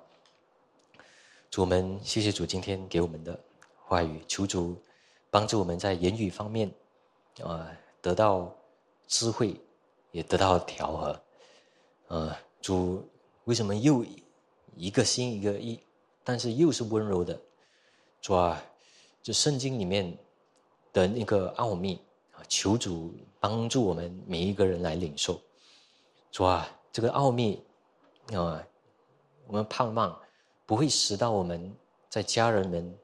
[1.51, 3.41] 主，我们谢谢主今天给我们的
[3.83, 4.77] 话语，求主
[5.31, 6.71] 帮助我们在言语方面，
[7.43, 7.67] 啊，
[8.03, 8.55] 得到
[9.07, 9.59] 智慧，
[10.11, 11.21] 也得到调和。
[12.09, 13.09] 呃，主
[13.49, 14.05] 为什么又
[14.77, 15.81] 一个心一个意，
[16.23, 17.41] 但是又是温柔的？
[18.20, 18.62] 主啊，
[19.23, 20.15] 就圣经里面
[20.93, 21.99] 的那个奥秘
[22.33, 23.11] 啊，求主
[23.41, 25.41] 帮助我们每一个人来领受。
[26.31, 27.65] 主啊，这个奥秘。
[28.35, 28.62] 啊，
[29.47, 30.15] 我们盼望
[30.66, 31.75] 不会使到我们
[32.11, 32.95] 在家人们，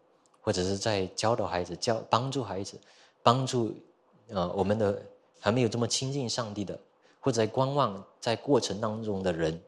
[0.42, 2.78] 或者是在教导孩子、教帮助孩子、
[3.22, 3.74] 帮助
[4.28, 5.02] 呃我们的
[5.40, 6.78] 还没有这么亲近上帝的，
[7.20, 9.58] 或者在观望在过程当中的人，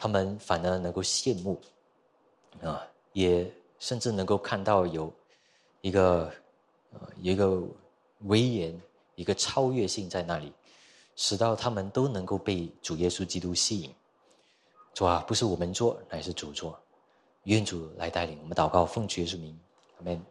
[0.00, 1.60] 他们反而能够羡慕
[2.62, 5.12] 啊，也甚至能够看到有
[5.82, 6.32] 一个
[6.94, 7.62] 呃一个
[8.20, 8.80] 威严、
[9.14, 10.50] 一个超越性在那里，
[11.16, 13.94] 使到他们都能够被主耶稣基督吸引。
[14.94, 16.80] 主啊，不是我们做，乃是主做。
[17.42, 19.54] 愿主来带领我们祷告，奉主耶稣名，
[19.98, 20.24] 阿门。